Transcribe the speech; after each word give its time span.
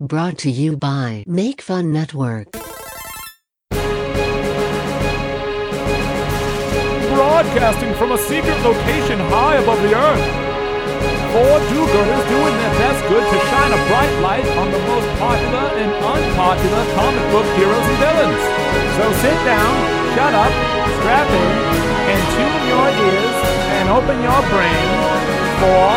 Brought 0.00 0.40
to 0.48 0.50
you 0.50 0.78
by 0.78 1.24
Make 1.28 1.60
Fun 1.60 1.92
Network. 1.92 2.52
Broadcasting 7.12 7.92
from 8.00 8.12
a 8.12 8.18
secret 8.24 8.56
location 8.64 9.20
high 9.28 9.60
above 9.60 9.76
the 9.84 9.92
earth. 9.92 10.24
Four 11.36 11.52
do-gooders 11.68 12.24
doing 12.32 12.56
their 12.56 12.74
best 12.80 13.04
good 13.12 13.28
to 13.28 13.38
shine 13.52 13.76
a 13.76 13.80
bright 13.92 14.16
light 14.24 14.48
on 14.56 14.72
the 14.72 14.80
most 14.88 15.04
popular 15.20 15.68
and 15.76 15.92
unpopular 15.92 16.84
comic 16.96 17.26
book 17.28 17.44
heroes 17.60 17.84
and 17.84 17.98
villains. 18.00 18.40
So 18.96 19.04
sit 19.20 19.36
down, 19.44 19.68
shut 20.16 20.32
up, 20.32 20.48
strap 21.04 21.28
in, 21.28 21.52
and 22.08 22.20
tune 22.40 22.72
your 22.72 22.88
ears 23.04 23.36
and 23.76 23.92
open 23.92 24.16
your 24.24 24.40
brain 24.48 24.88
for 25.60 25.92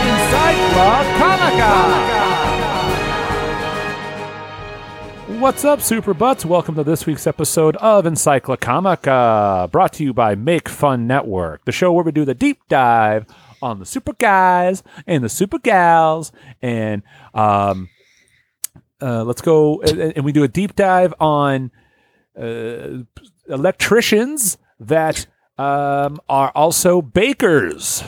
Encyclocomica. 0.00 2.13
What's 5.40 5.64
up, 5.64 5.82
Super 5.82 6.14
Butts? 6.14 6.46
Welcome 6.46 6.76
to 6.76 6.84
this 6.84 7.06
week's 7.06 7.26
episode 7.26 7.76
of 7.76 8.06
Encyclocomica, 8.06 9.70
brought 9.70 9.92
to 9.94 10.04
you 10.04 10.14
by 10.14 10.34
Make 10.34 10.68
Fun 10.68 11.06
Network, 11.06 11.64
the 11.64 11.72
show 11.72 11.92
where 11.92 12.04
we 12.04 12.12
do 12.12 12.24
the 12.24 12.34
deep 12.34 12.60
dive 12.68 13.26
on 13.60 13.78
the 13.78 13.84
super 13.84 14.12
guys 14.14 14.82
and 15.06 15.24
the 15.24 15.28
super 15.28 15.58
gals, 15.58 16.32
and 16.62 17.02
um, 17.34 17.90
uh, 19.02 19.24
let's 19.24 19.42
go 19.42 19.82
and, 19.82 20.00
and 20.00 20.24
we 20.24 20.32
do 20.32 20.44
a 20.44 20.48
deep 20.48 20.76
dive 20.76 21.12
on 21.20 21.70
uh, 22.40 22.98
electricians 23.48 24.56
that 24.78 25.26
um, 25.58 26.18
are 26.28 26.52
also 26.54 27.02
bakers. 27.02 28.04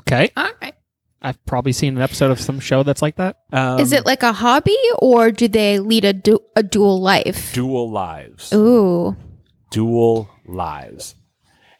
Okay. 0.00 0.30
All 0.36 0.50
right. 0.60 0.74
I've 1.24 1.44
probably 1.46 1.72
seen 1.72 1.96
an 1.96 2.02
episode 2.02 2.30
of 2.30 2.38
some 2.40 2.60
show 2.60 2.82
that's 2.82 3.00
like 3.02 3.16
that. 3.16 3.38
Um, 3.52 3.80
Is 3.80 3.92
it 3.92 4.04
like 4.06 4.22
a 4.22 4.32
hobby 4.32 4.76
or 4.98 5.30
do 5.30 5.48
they 5.48 5.78
lead 5.78 6.04
a, 6.04 6.12
du- 6.12 6.38
a 6.54 6.62
dual 6.62 7.00
life? 7.00 7.52
dual 7.54 7.90
lives? 7.90 8.52
Ooh. 8.52 9.16
dual 9.70 10.28
lives. 10.46 11.14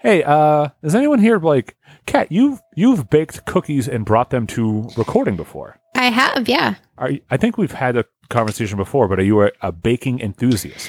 Hey, 0.01 0.23
uh, 0.23 0.69
is 0.83 0.95
anyone 0.95 1.19
here 1.19 1.39
like 1.39 1.77
Kat? 2.07 2.31
You've 2.33 2.61
you've 2.75 3.09
baked 3.09 3.45
cookies 3.47 3.89
and 3.89 4.05
brought 4.05 4.31
them 4.31 4.47
to 4.49 4.89
recording 4.97 5.37
before. 5.37 5.79
I 5.95 6.07
have, 6.11 6.49
yeah. 6.49 6.75
Are 6.99 7.11
you, 7.13 7.21
I 7.31 7.37
think 7.37 7.57
we've 7.57 7.73
had 7.73 7.97
a 7.97 8.05
conversation 8.29 8.77
before, 8.77 9.09
but 9.09 9.19
are 9.19 9.25
you 9.25 9.43
a, 9.43 9.51
a 9.63 9.73
baking 9.73 10.21
enthusiast? 10.21 10.89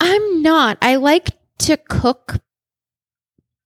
I'm 0.00 0.42
not. 0.42 0.78
I 0.82 0.96
like 0.96 1.30
to 1.58 1.76
cook 1.76 2.38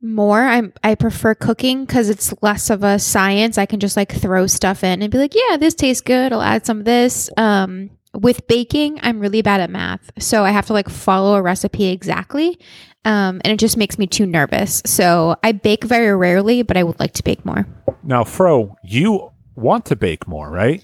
more. 0.03 0.41
I'm 0.42 0.72
I 0.83 0.95
prefer 0.97 1.34
cooking 1.34 1.84
because 1.84 2.08
it's 2.11 2.34
less 2.42 2.69
of 2.70 2.83
a 2.83 2.98
science. 2.98 3.56
I 3.58 3.67
can 3.67 3.81
just 3.81 3.97
like 3.97 4.12
throw 4.12 4.47
stuff 4.47 4.83
in 4.84 5.00
and 5.03 5.11
be 5.12 5.19
like, 5.19 5.34
yeah, 5.34 5.56
this 5.56 5.75
tastes 5.75 6.00
good. 6.03 6.33
I'll 6.33 6.42
add 6.42 6.67
some 6.67 6.81
of 6.81 6.84
this. 6.84 7.31
Um, 7.36 7.91
with 8.14 8.47
baking, 8.47 8.98
I'm 9.03 9.20
really 9.20 9.41
bad 9.41 9.61
at 9.62 9.70
math, 9.70 10.11
so 10.19 10.45
I 10.45 10.50
have 10.50 10.67
to 10.67 10.75
like 10.75 10.91
follow 10.91 11.34
a 11.34 11.41
recipe 11.42 11.86
exactly. 11.86 12.58
Um, 13.05 13.41
and 13.45 13.53
it 13.53 13.58
just 13.58 13.77
makes 13.78 13.98
me 13.98 14.06
too 14.06 14.27
nervous. 14.27 14.83
So 14.84 15.36
I 15.42 15.53
bake 15.53 15.83
very 15.84 16.14
rarely, 16.14 16.62
but 16.62 16.77
I 16.77 16.83
would 16.84 17.00
like 17.00 17.14
to 17.14 17.23
bake 17.25 17.45
more. 17.45 17.67
Now, 18.05 18.23
Fro, 18.25 18.77
you 18.84 19.30
want 19.56 19.86
to 19.86 19.97
bake 19.97 20.28
more, 20.28 20.50
right? 20.50 20.83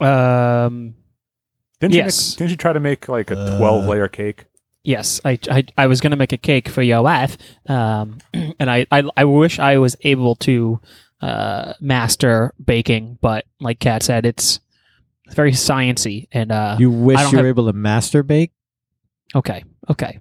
Um, 0.00 0.94
Didn't 1.78 1.94
Yes. 1.94 2.32
you? 2.32 2.38
Didn't 2.38 2.50
you 2.52 2.56
try 2.56 2.72
to 2.72 2.80
make 2.80 3.08
like 3.08 3.30
a 3.30 3.34
twelve 3.58 3.84
layer 3.84 4.08
cake? 4.08 4.44
Yes, 4.82 5.20
I, 5.24 5.38
I 5.50 5.64
I 5.76 5.86
was 5.86 6.00
gonna 6.00 6.16
make 6.16 6.32
a 6.32 6.38
cake 6.38 6.68
for 6.68 6.82
your 6.82 7.02
wife, 7.02 7.36
um, 7.68 8.18
and 8.34 8.70
I, 8.70 8.86
I 8.90 9.04
I 9.16 9.24
wish 9.24 9.58
I 9.58 9.78
was 9.78 9.96
able 10.02 10.36
to 10.36 10.80
uh, 11.20 11.74
master 11.80 12.54
baking, 12.64 13.18
but 13.20 13.44
like 13.60 13.78
Kat 13.80 14.02
said, 14.02 14.24
it's 14.26 14.60
it's 15.26 15.34
very 15.34 15.52
sciency, 15.52 16.26
and 16.32 16.50
uh, 16.52 16.76
You 16.78 16.90
wish 16.90 17.18
you 17.18 17.24
don't 17.24 17.32
were 17.32 17.38
have- 17.38 17.46
able 17.46 17.66
to 17.66 17.72
masturbate? 17.72 18.50
okay, 19.34 19.64
okay, 19.88 20.18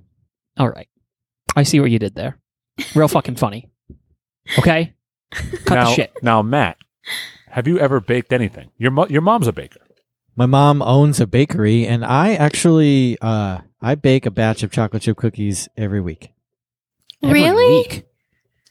all 0.57 0.69
right, 0.69 0.87
I 1.55 1.63
see 1.63 1.79
what 1.79 1.91
you 1.91 1.99
did 1.99 2.15
there. 2.15 2.37
Real 2.95 3.07
fucking 3.07 3.35
funny. 3.37 3.69
Okay, 4.57 4.93
cut 5.65 5.75
now, 5.75 5.85
the 5.89 5.93
shit. 5.95 6.11
now, 6.21 6.41
Matt, 6.41 6.77
have 7.49 7.67
you 7.67 7.79
ever 7.79 7.99
baked 7.99 8.33
anything? 8.33 8.71
Your 8.77 8.91
mo- 8.91 9.07
your 9.09 9.21
mom's 9.21 9.47
a 9.47 9.53
baker. 9.53 9.79
My 10.35 10.45
mom 10.45 10.81
owns 10.81 11.19
a 11.19 11.27
bakery, 11.27 11.85
and 11.85 12.05
I 12.05 12.33
actually 12.35 13.17
uh, 13.21 13.59
I 13.81 13.95
bake 13.95 14.25
a 14.25 14.31
batch 14.31 14.63
of 14.63 14.71
chocolate 14.71 15.03
chip 15.03 15.17
cookies 15.17 15.69
every 15.77 16.01
week. 16.01 16.31
Every 17.23 17.41
Really? 17.43 17.65
week. 17.67 18.05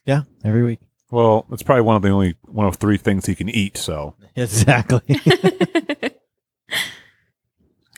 Yeah, 0.04 0.22
every 0.44 0.62
week. 0.64 0.80
Well, 1.10 1.46
it's 1.50 1.62
probably 1.62 1.82
one 1.82 1.96
of 1.96 2.02
the 2.02 2.10
only 2.10 2.34
one 2.46 2.66
of 2.66 2.76
three 2.76 2.98
things 2.98 3.26
he 3.26 3.34
can 3.34 3.48
eat. 3.48 3.76
So 3.78 4.14
Exactly. 4.36 5.00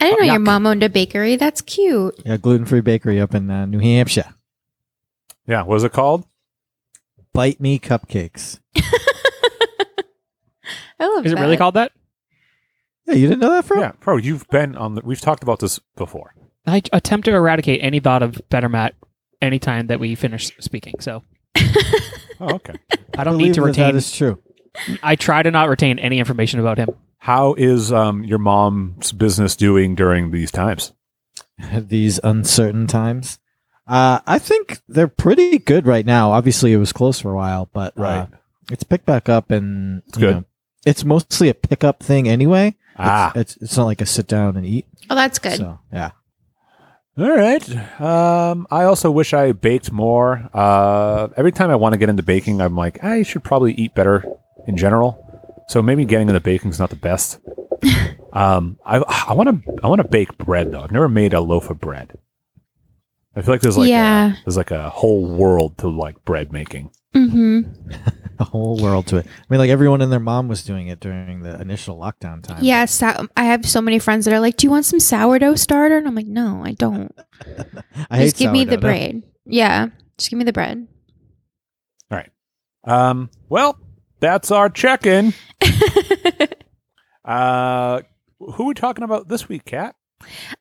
I 0.03 0.05
didn't 0.09 0.21
know 0.21 0.27
Yuck. 0.27 0.33
your 0.33 0.39
mom 0.41 0.67
owned 0.67 0.83
a 0.83 0.89
bakery. 0.89 1.37
That's 1.37 1.61
cute. 1.61 2.19
yeah, 2.25 2.37
gluten 2.39 2.65
free 2.67 2.81
bakery 2.81 3.21
up 3.21 3.35
in 3.35 3.51
uh, 3.51 3.67
New 3.67 3.81
Hampshire. 3.81 4.35
yeah, 5.47 5.63
what 5.63 5.77
is 5.77 5.85
it 5.85 5.93
called? 5.93 6.25
Bite 7.35 7.61
me 7.61 7.79
cupcakes. 7.79 8.61
I 10.99 11.07
love 11.07 11.25
Is 11.27 11.33
it 11.33 11.39
really 11.39 11.57
called 11.57 11.75
that? 11.75 11.93
Yeah, 13.07 13.15
you 13.15 13.27
didn't 13.29 13.41
know 13.41 13.51
that, 13.51 13.65
Fro? 13.65 13.81
Yeah, 13.81 13.93
Fro, 14.01 14.17
you've 14.17 14.49
been 14.49 14.75
on. 14.77 14.95
The, 14.95 15.03
we've 15.05 15.21
talked 15.21 15.43
about 15.43 15.59
this 15.61 15.79
before. 15.97 16.35
I 16.67 16.83
attempt 16.93 17.25
to 17.27 17.35
eradicate 17.35 17.81
any 17.83 18.01
thought 18.01 18.23
of 18.23 18.41
Better 18.51 18.69
Matt 18.69 18.95
anytime 19.43 19.87
that 19.89 19.99
we 20.01 20.15
finish 20.15 20.53
speaking. 20.61 20.95
So 21.01 21.23
Oh, 22.41 22.55
okay. 22.55 22.75
I 23.19 23.25
don't 23.25 23.35
Believe 23.35 23.49
need 23.49 23.55
to 23.55 23.61
that 23.63 23.67
retain. 23.67 23.85
That 23.93 23.95
is 23.97 24.13
true. 24.13 24.43
I 25.03 25.17
try 25.17 25.43
to 25.43 25.51
not 25.51 25.69
retain 25.69 25.99
any 25.99 26.19
information 26.19 26.61
about 26.61 26.79
him. 26.79 26.89
How 27.19 27.55
is 27.55 27.93
um, 27.93 28.25
your 28.25 28.39
mom's 28.39 29.13
business 29.13 29.57
doing 29.57 29.95
during 29.95 30.31
these 30.31 30.51
times? 30.51 30.93
These 31.75 32.19
uncertain 32.25 32.87
times. 32.87 33.39
Uh, 33.87 34.21
I 34.27 34.39
think 34.39 34.79
they're 34.89 35.09
pretty 35.09 35.59
good 35.59 35.87
right 35.87 36.07
now. 36.07 36.33
Obviously, 36.33 36.73
it 36.73 36.79
was 36.79 36.93
closed 36.93 37.21
for 37.21 37.33
a 37.33 37.37
while, 37.37 37.69
but 37.75 37.99
uh, 37.99 38.03
Right. 38.03 38.29
it's 38.71 38.85
picked 38.85 39.05
back 39.05 39.29
up, 39.29 39.51
and 39.51 40.03
It's 40.09 40.17
you 40.17 40.27
good. 40.27 40.37
know, 40.37 40.45
it's 40.87 41.05
mostly 41.05 41.51
a 41.51 41.55
pickup 41.55 42.03
thing 42.03 42.27
anyway. 42.29 42.77
Ah, 42.97 43.33
It's, 43.35 43.57
it's 43.57 43.63
it's 43.65 43.77
not 43.77 43.85
like 43.85 44.01
a 44.01 44.07
sit 44.07 44.27
down 44.27 44.57
and 44.57 44.65
eat. 44.65 44.87
Oh, 45.11 45.15
that's 45.15 45.39
good. 45.39 45.59
So 45.59 45.79
yeah. 45.93 46.13
All 47.19 47.31
right. 47.37 48.01
Um, 48.01 48.67
I 48.71 48.85
also 48.85 49.11
wish 49.11 49.33
I 49.35 49.53
baked 49.53 49.93
more. 49.93 50.49
Uh, 50.55 51.29
every 51.37 51.53
time 51.53 51.71
I 51.71 51.77
want 51.77 51.93
to 51.93 51.99
get 51.99 52.09
into 52.09 52.23
baking, 52.23 52.61
I'm 52.61 52.77
like, 52.77 53.03
I 53.05 53.23
should 53.23 53.45
probably 53.45 53.73
eat 53.75 53.95
better 53.95 54.25
in 54.67 54.77
general. 54.77 55.27
So 55.69 55.83
maybe 55.83 56.05
getting 56.05 56.29
into 56.29 56.41
baking 56.41 56.71
is 56.71 56.79
not 56.79 56.91
the 56.91 56.97
best. 56.97 57.39
um, 58.33 58.79
I 58.85 58.99
I 59.29 59.33
want 59.35 59.65
to 59.65 59.81
I 59.83 59.87
want 59.89 60.01
to 60.03 60.09
bake 60.09 60.37
bread 60.39 60.73
though. 60.73 60.81
I've 60.83 60.91
never 60.91 61.09
made 61.09 61.33
a 61.35 61.41
loaf 61.41 61.71
of 61.71 61.81
bread. 61.81 62.19
I 63.37 63.43
feel 63.43 63.55
like 63.55 63.61
there's 63.61 63.79
like 63.79 63.89
Yeah. 63.89 64.33
a, 64.33 64.37
there's 64.45 64.57
like 64.57 64.73
a 64.73 64.91
whole 64.91 65.25
world 65.25 65.79
to 65.79 65.89
like 65.89 66.25
bread 66.25 66.53
making. 66.53 66.91
Mm-hmm. 67.15 67.61
a 68.41 68.45
whole 68.45 68.79
world 68.79 69.07
to 69.09 69.19
it. 69.19 69.27
I 69.27 69.45
mean, 69.49 69.59
like 69.59 69.71
everyone 69.71 70.01
and 70.03 70.11
their 70.11 70.21
mom 70.21 70.49
was 70.49 70.65
doing 70.65 70.89
it 70.89 71.01
during 71.01 71.43
the 71.43 71.61
initial 71.61 71.99
lockdown 71.99 72.43
time. 72.43 72.63
Yeah, 72.63 72.87
so, 72.87 73.29
I 73.37 73.45
have 73.45 73.69
so 73.69 73.81
many 73.81 73.99
friends 73.99 74.25
that 74.25 74.35
are 74.35 74.41
like, 74.41 74.57
"Do 74.57 74.67
you 74.67 74.71
want 74.71 74.87
some 74.87 75.01
sourdough 75.01 75.57
starter?" 75.57 75.99
And 75.99 76.09
I'm 76.09 76.15
like, 76.15 76.27
"No, 76.27 76.63
I 76.65 76.73
don't. 76.73 77.15
I 78.11 78.19
hate 78.19 78.25
just 78.25 78.37
give 78.39 78.53
me 78.53 78.65
the 78.65 78.73
sourdough. 78.73 78.81
bread. 78.81 79.23
Yeah, 79.47 79.89
just 80.19 80.31
give 80.31 80.39
me 80.39 80.45
the 80.45 80.53
bread." 80.53 80.89
All 82.11 82.19
right. 82.19 82.31
Um, 82.85 83.31
well, 83.49 83.79
that's 84.21 84.51
our 84.51 84.69
check-in. 84.71 85.35
Uh, 87.23 88.01
who 88.39 88.65
are 88.65 88.67
we 88.67 88.75
talking 88.75 89.05
about 89.05 89.29
this 89.29 89.49
week, 89.49 89.65
Kat? 89.65 89.95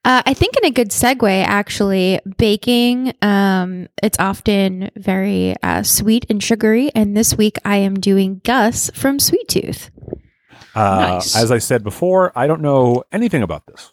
Uh, 0.06 0.22
I 0.25 0.34
think 0.34 0.56
in 0.58 0.66
a 0.66 0.72
good 0.72 0.90
segue, 0.90 1.44
actually, 1.44 2.20
baking. 2.38 3.14
Um, 3.22 3.88
it's 4.02 4.18
often 4.20 4.90
very 4.96 5.56
uh, 5.62 5.84
sweet 5.84 6.25
and 6.30 6.42
sugary, 6.44 6.92
and 6.96 7.16
this 7.16 7.38
week 7.38 7.58
I 7.66 7.78
am 7.78 7.96
doing 7.96 8.42
Gus 8.44 8.90
from 8.94 9.19
Sweet 9.19 9.48
Tooth. 9.48 9.90
Uh, 10.75 11.00
Nice. 11.16 11.36
As 11.36 11.52
I 11.52 11.58
said 11.58 11.84
before, 11.84 12.31
I 12.38 12.48
don't 12.48 12.62
know 12.62 13.04
anything 13.12 13.44
about 13.44 13.66
this. 13.68 13.92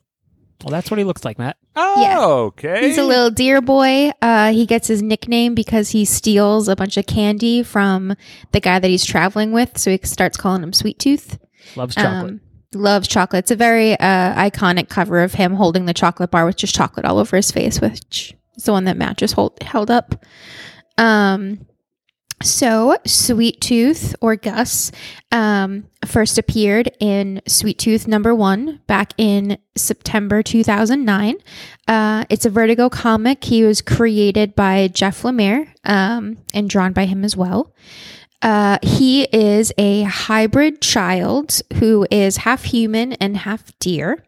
Well, 0.65 0.71
that's 0.73 0.91
what 0.91 0.99
he 0.99 1.05
looks 1.05 1.25
like, 1.25 1.39
Matt. 1.39 1.57
Oh, 1.75 2.01
Yeah. 2.01 2.25
okay. 2.25 2.87
He's 2.87 2.99
a 2.99 3.05
little 3.05 3.31
deer 3.31 3.61
boy. 3.61 4.11
Uh, 4.23 4.53
he 4.53 4.65
gets 4.67 4.89
his 4.89 5.03
nickname 5.03 5.55
because 5.55 5.91
he 5.91 6.05
steals 6.05 6.67
a 6.69 6.75
bunch 6.77 6.97
of 6.97 7.07
candy 7.07 7.63
from 7.63 8.15
the 8.53 8.61
guy 8.61 8.79
that 8.79 8.89
he's 8.89 9.05
traveling 9.05 9.53
with, 9.53 9.77
so 9.79 9.91
he 9.91 10.01
starts 10.03 10.37
calling 10.39 10.63
him 10.63 10.73
Sweet 10.73 10.99
Tooth. 10.99 11.39
Loves 11.77 11.95
chocolate. 11.95 12.31
Um, 12.35 12.41
loves 12.77 13.09
chocolate. 13.09 13.45
It's 13.45 13.51
a 13.51 13.57
very 13.57 13.93
uh, 13.95 14.35
iconic 14.35 14.89
cover 14.89 15.23
of 15.23 15.35
him 15.35 15.55
holding 15.55 15.87
the 15.87 15.95
chocolate 15.95 16.31
bar 16.31 16.47
with 16.47 16.57
just 16.57 16.75
chocolate 16.75 17.07
all 17.07 17.19
over 17.19 17.37
his 17.37 17.51
face, 17.51 17.81
which 17.81 18.35
is 18.57 18.65
the 18.65 18.73
one 18.73 18.85
that 18.85 18.97
Matt 18.97 19.19
just 19.19 19.35
hold, 19.35 19.61
held 19.63 19.91
up. 19.91 20.25
Um, 20.99 21.67
so, 22.43 22.95
Sweet 23.07 23.63
Tooth 23.63 24.15
or 24.21 24.37
Gus 24.37 24.93
um, 25.33 25.87
first 26.05 26.37
appeared 26.37 26.91
in 27.01 27.41
Sweet 27.49 27.79
Tooth 27.79 28.07
number 28.07 28.35
one 28.35 28.83
back 28.87 29.15
in 29.17 29.57
September 29.75 30.43
2009. 30.43 31.37
Uh, 31.89 32.25
it's 32.29 32.45
a 32.45 32.51
Vertigo 32.51 32.91
comic. 32.91 33.43
He 33.45 33.65
was 33.65 33.81
created 33.81 34.55
by 34.55 34.89
Jeff 34.89 35.23
Lemire 35.23 35.69
um, 35.85 36.37
and 36.53 36.69
drawn 36.69 36.93
by 36.93 37.07
him 37.07 37.25
as 37.25 37.37
well. 37.37 37.75
Uh, 38.43 38.79
he 38.83 39.25
is 39.25 39.73
a 39.79 40.03
hybrid 40.03 40.81
child 40.81 41.61
who 41.75 42.07
is 42.11 42.39
half 42.39 42.65
human 42.65 43.15
and 43.15 43.37
half 43.39 43.77
deer. 43.79 44.25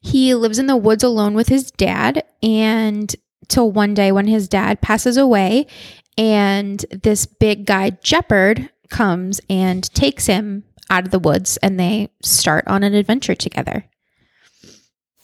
He 0.00 0.34
lives 0.34 0.58
in 0.58 0.66
the 0.66 0.76
woods 0.76 1.04
alone 1.04 1.34
with 1.34 1.48
his 1.48 1.70
dad, 1.70 2.24
and 2.42 3.14
till 3.48 3.70
one 3.70 3.94
day 3.94 4.10
when 4.10 4.26
his 4.26 4.48
dad 4.48 4.80
passes 4.80 5.16
away, 5.16 5.66
and 6.18 6.84
this 6.90 7.26
big 7.26 7.66
guy, 7.66 7.90
Jepperd, 7.90 8.68
comes 8.88 9.40
and 9.48 9.84
takes 9.94 10.26
him 10.26 10.64
out 10.90 11.04
of 11.04 11.10
the 11.10 11.18
woods, 11.18 11.56
and 11.58 11.78
they 11.78 12.08
start 12.22 12.64
on 12.66 12.82
an 12.82 12.94
adventure 12.94 13.34
together. 13.34 13.84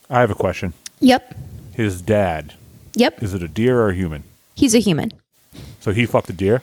I 0.09 0.21
have 0.21 0.31
a 0.31 0.35
question. 0.35 0.73
Yep. 1.01 1.35
His 1.73 2.01
dad, 2.01 2.53
Yep. 2.95 3.21
is 3.21 3.33
it 3.33 3.43
a 3.43 3.47
deer 3.47 3.79
or 3.79 3.89
a 3.89 3.95
human? 3.95 4.23
He's 4.55 4.73
a 4.75 4.79
human. 4.79 5.11
So 5.81 5.91
he 5.91 6.05
fucked 6.05 6.29
a 6.29 6.33
deer? 6.33 6.61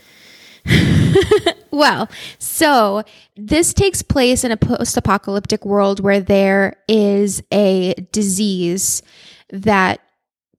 Well, 1.77 2.09
so 2.39 3.03
this 3.37 3.75
takes 3.75 4.01
place 4.01 4.45
in 4.45 4.51
a 4.51 4.57
post 4.57 4.97
apocalyptic 4.97 5.67
world 5.67 6.01
where 6.01 6.21
there 6.21 6.77
is 6.89 7.43
a 7.53 7.93
disease 8.13 9.03
that 9.51 10.01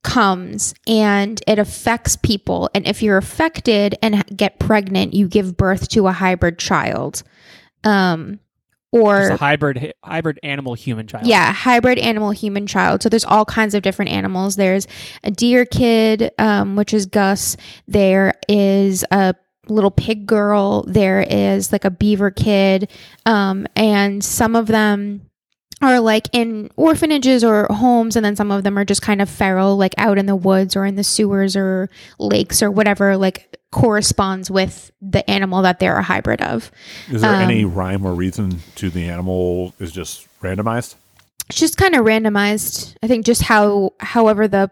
comes 0.03 0.75
and 0.85 1.41
it 1.47 1.57
affects 1.57 2.17
people. 2.17 2.69
And 2.75 2.85
if 2.87 3.01
you're 3.01 3.17
affected 3.17 3.97
and 4.03 4.23
get 4.37 4.59
pregnant, 4.59 5.15
you 5.15 5.27
give 5.27 5.57
birth 5.57 5.89
to 5.89 6.05
a 6.05 6.11
hybrid 6.11 6.59
child. 6.59 7.23
Um, 7.83 8.39
or 8.91 9.29
a 9.29 9.37
hybrid 9.37 9.93
hybrid 10.03 10.39
animal 10.43 10.75
human 10.75 11.07
child. 11.07 11.25
yeah, 11.25 11.51
hybrid 11.51 11.97
animal 11.97 12.29
human 12.29 12.67
child. 12.67 13.01
So 13.01 13.09
there's 13.09 13.25
all 13.25 13.43
kinds 13.43 13.73
of 13.73 13.81
different 13.81 14.11
animals. 14.11 14.55
There's 14.55 14.87
a 15.23 15.31
deer 15.31 15.65
kid, 15.65 16.31
um, 16.37 16.75
which 16.75 16.93
is 16.93 17.07
Gus. 17.07 17.57
There 17.87 18.35
is 18.47 19.03
a 19.11 19.35
little 19.69 19.91
pig 19.91 20.25
girl. 20.25 20.83
There 20.83 21.21
is 21.29 21.71
like 21.71 21.85
a 21.85 21.89
beaver 21.91 22.31
kid. 22.31 22.89
Um, 23.25 23.67
and 23.75 24.23
some 24.23 24.55
of 24.55 24.67
them 24.67 25.21
are 25.81 25.99
like 25.99 26.27
in 26.33 26.71
orphanages 26.75 27.43
or 27.43 27.67
homes, 27.69 28.15
and 28.15 28.25
then 28.25 28.35
some 28.35 28.49
of 28.51 28.63
them 28.63 28.77
are 28.79 28.85
just 28.85 29.01
kind 29.03 29.21
of 29.21 29.29
feral, 29.29 29.77
like 29.77 29.93
out 29.97 30.17
in 30.17 30.25
the 30.25 30.35
woods 30.35 30.75
or 30.75 30.85
in 30.85 30.95
the 30.95 31.03
sewers 31.03 31.55
or 31.55 31.89
lakes 32.17 32.63
or 32.63 32.71
whatever, 32.71 33.15
like 33.17 33.55
corresponds 33.71 34.49
with 34.49 34.91
the 35.01 35.29
animal 35.29 35.61
that 35.61 35.77
they're 35.79 35.97
a 35.97 36.01
hybrid 36.03 36.41
of. 36.41 36.71
Is 37.11 37.21
there 37.21 37.35
Um, 37.35 37.41
any 37.41 37.63
rhyme 37.65 38.05
or 38.05 38.13
reason 38.13 38.61
to 38.75 38.89
the 38.89 39.07
animal 39.09 39.73
is 39.79 39.91
just 39.91 40.27
randomized? 40.41 40.95
it's 41.49 41.59
just 41.59 41.77
kind 41.77 41.95
of 41.95 42.03
randomized. 42.05 42.95
I 43.03 43.07
think 43.07 43.25
just 43.25 43.43
how 43.43 43.93
however 43.99 44.47
the 44.47 44.69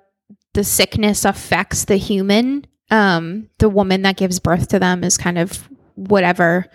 the 0.56 0.64
sickness 0.64 1.24
affects 1.24 1.86
the 1.86 1.98
human, 1.98 2.66
um, 2.92 3.50
the 3.60 3.70
woman 3.70 4.04
that 4.04 4.18
gives 4.18 4.40
birth 4.40 4.68
to 4.70 4.80
them 4.80 5.04
is 5.04 5.18
kind 5.18 5.38
of 5.38 5.68
whatever 5.96 6.66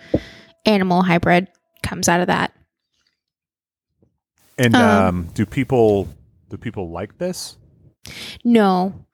animal 0.65 1.01
hybrid 1.03 1.47
comes 1.83 2.09
out 2.09 2.21
of 2.21 2.27
that. 2.27 2.53
And 4.57 4.75
Um, 4.75 5.05
um, 5.05 5.29
do 5.33 5.45
people 5.45 6.07
do 6.49 6.57
people 6.57 6.91
like 6.91 7.17
this? 7.17 7.57
No. 8.43 9.05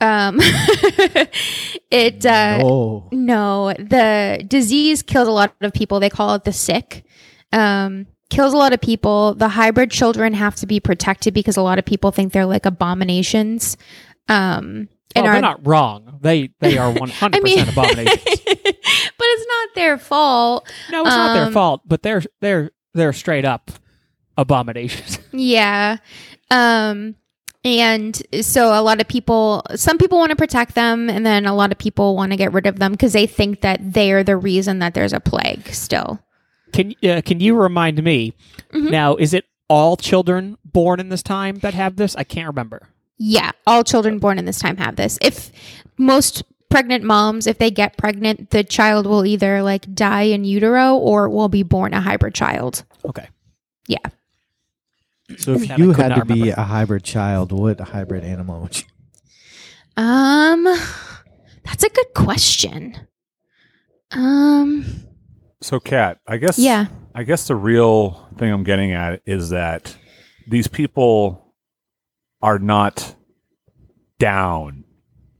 Um 0.00 0.38
it 1.90 2.26
uh 2.26 2.58
oh, 2.62 3.08
No, 3.12 3.72
the 3.74 4.42
disease 4.48 5.02
kills 5.02 5.28
a 5.28 5.32
lot 5.32 5.54
of 5.60 5.72
people. 5.72 6.00
They 6.00 6.10
call 6.10 6.34
it 6.34 6.44
the 6.44 6.52
sick. 6.52 7.04
Um, 7.52 8.06
kills 8.30 8.54
a 8.54 8.56
lot 8.56 8.72
of 8.72 8.80
people. 8.80 9.34
The 9.34 9.48
hybrid 9.48 9.90
children 9.90 10.32
have 10.34 10.56
to 10.56 10.66
be 10.66 10.80
protected 10.80 11.34
because 11.34 11.56
a 11.56 11.62
lot 11.62 11.78
of 11.78 11.84
people 11.84 12.10
think 12.10 12.32
they're 12.32 12.46
like 12.46 12.66
abominations. 12.66 13.76
Um, 14.28 14.88
Well, 15.01 15.01
and 15.16 15.26
they're 15.26 15.34
are 15.34 15.40
not 15.40 15.66
wrong. 15.66 16.18
They 16.20 16.50
they 16.60 16.78
are 16.78 16.90
one 17.04 17.08
hundred 17.10 17.42
percent 17.42 17.68
abominations. 17.72 18.22
but 18.24 18.44
it's 18.54 19.46
not 19.48 19.68
their 19.74 19.98
fault. 19.98 20.70
No, 20.90 21.02
it's 21.02 21.10
not 21.10 21.34
their 21.34 21.46
Um, 21.46 21.52
fault, 21.52 21.82
but 21.86 22.02
they're 22.02 22.22
they're 22.40 22.70
they're 22.94 23.12
straight 23.12 23.44
up 23.44 23.70
abominations. 24.36 25.18
Yeah. 25.32 25.96
Um, 26.50 27.14
and 27.64 28.20
so 28.42 28.78
a 28.78 28.82
lot 28.82 29.00
of 29.00 29.08
people, 29.08 29.62
some 29.76 29.96
people 29.96 30.18
want 30.18 30.30
to 30.30 30.36
protect 30.36 30.74
them, 30.74 31.08
and 31.08 31.24
then 31.24 31.46
a 31.46 31.54
lot 31.54 31.72
of 31.72 31.78
people 31.78 32.14
want 32.16 32.32
to 32.32 32.36
get 32.36 32.52
rid 32.52 32.66
of 32.66 32.78
them 32.78 32.92
because 32.92 33.12
they 33.14 33.26
think 33.26 33.60
that 33.62 33.80
they 33.94 34.12
are 34.12 34.22
the 34.22 34.36
reason 34.36 34.80
that 34.80 34.92
there's 34.94 35.12
a 35.14 35.20
plague 35.20 35.68
still. 35.68 36.20
Can 36.72 36.94
uh, 37.04 37.22
can 37.24 37.40
you 37.40 37.54
remind 37.54 38.02
me 38.02 38.34
Mhm. 38.74 38.90
now? 38.90 39.16
Is 39.16 39.32
it 39.32 39.44
all 39.68 39.96
children 39.96 40.58
born 40.64 41.00
in 41.00 41.08
this 41.08 41.22
time 41.22 41.56
that 41.60 41.72
have 41.74 41.96
this? 41.96 42.14
I 42.16 42.24
can't 42.24 42.48
remember. 42.48 42.88
Yeah, 43.18 43.52
all 43.66 43.84
children 43.84 44.18
born 44.18 44.38
in 44.38 44.44
this 44.44 44.58
time 44.58 44.76
have 44.78 44.96
this. 44.96 45.18
If 45.22 45.50
most 45.98 46.42
pregnant 46.70 47.04
moms, 47.04 47.46
if 47.46 47.58
they 47.58 47.70
get 47.70 47.96
pregnant, 47.96 48.50
the 48.50 48.64
child 48.64 49.06
will 49.06 49.24
either 49.26 49.62
like 49.62 49.94
die 49.94 50.22
in 50.22 50.44
utero 50.44 50.96
or 50.96 51.28
will 51.28 51.48
be 51.48 51.62
born 51.62 51.92
a 51.94 52.00
hybrid 52.00 52.34
child. 52.34 52.84
Okay, 53.04 53.28
Yeah. 53.86 53.98
so 55.36 55.52
if 55.52 55.68
That 55.68 55.78
you 55.78 55.92
had 55.92 56.14
to 56.14 56.24
be 56.24 56.50
a 56.50 56.62
hybrid 56.62 57.04
child, 57.04 57.52
what 57.52 57.78
hybrid 57.80 58.24
animal 58.24 58.62
would 58.62 58.78
you? 58.80 58.86
Um, 59.96 60.64
that's 61.64 61.84
a 61.84 61.90
good 61.90 62.14
question. 62.14 62.96
Um, 64.12 64.84
So, 65.60 65.78
cat, 65.78 66.18
I 66.26 66.38
guess 66.38 66.58
yeah. 66.58 66.86
I 67.14 67.22
guess 67.24 67.46
the 67.46 67.54
real 67.56 68.28
thing 68.38 68.50
I'm 68.50 68.64
getting 68.64 68.92
at 68.92 69.20
is 69.26 69.50
that 69.50 69.94
these 70.48 70.66
people 70.66 71.41
are 72.42 72.58
not 72.58 73.14
down 74.18 74.84